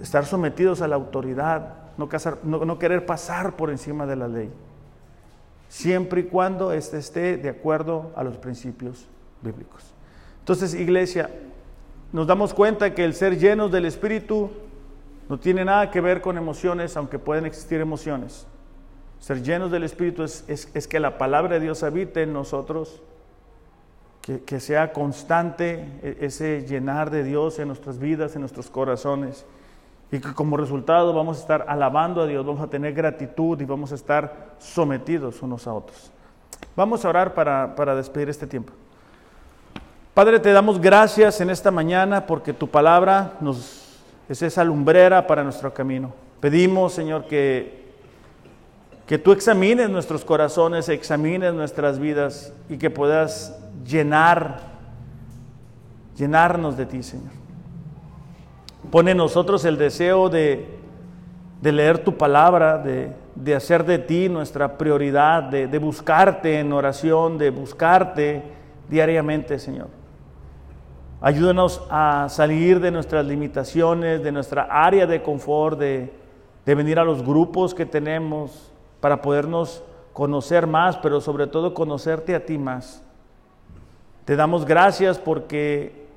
[0.00, 4.50] estar sometidos a la autoridad, no, querer pasar por encima de la ley,
[5.68, 9.06] siempre y cuando éste esté de acuerdo a los principios
[9.42, 9.92] bíblicos.
[10.40, 11.30] Entonces, iglesia,
[12.12, 14.50] nos damos cuenta que el ser llenos del Espíritu
[15.28, 18.46] no tiene nada que ver con emociones, aunque pueden existir emociones.
[19.18, 23.02] Ser llenos del Espíritu es, que la palabra de Dios habite en nosotros,
[24.22, 29.44] que, sea constante e, ese llenar de Dios en nuestras vidas, en nuestros corazones
[30.10, 33.64] y que como resultado vamos a estar alabando a Dios, vamos a tener gratitud y
[33.64, 36.10] vamos a estar sometidos unos a otros.
[36.74, 38.72] Vamos a orar para, para despedir este tiempo.
[40.14, 45.44] Padre, te damos gracias en esta mañana porque tu palabra nos, es esa lumbrera para
[45.44, 46.12] nuestro camino.
[46.40, 47.92] Pedimos, Señor, que,
[49.06, 54.60] que tú examines nuestros corazones, examines nuestras vidas y que puedas llenar,
[56.16, 57.37] llenarnos de ti, Señor.
[58.90, 60.66] Pone en nosotros el deseo de,
[61.62, 67.50] leer tu palabra, de, hacer de ti nuestra prioridad, de, de buscarte en oración, de
[67.50, 68.42] buscarte
[68.88, 69.88] diariamente, Señor.
[71.20, 76.12] Ayúdanos a salir de nuestras limitaciones, de nuestra área de confort, de,
[76.64, 82.36] de, venir a los grupos que tenemos para podernos conocer más, pero sobre todo conocerte
[82.36, 83.02] a ti más.
[84.24, 86.07] Te damos gracias porque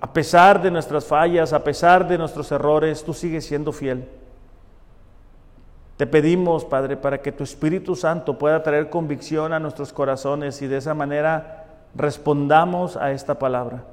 [0.00, 4.08] a pesar de nuestras fallas, a pesar de nuestros errores, tú sigues siendo fiel.
[5.96, 10.66] Te pedimos, Padre, para que tu Espíritu Santo pueda traer convicción a nuestros corazones y
[10.66, 13.84] de esa manera respondamos a esta palabra.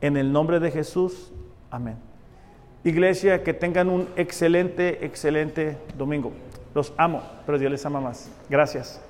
[0.00, 1.32] En el nombre de Jesús,
[1.70, 1.96] amén.
[2.84, 6.32] Iglesia, que tengan un excelente, excelente domingo.
[6.74, 8.30] Los amo, pero Dios les ama más.
[8.48, 9.02] Gracias.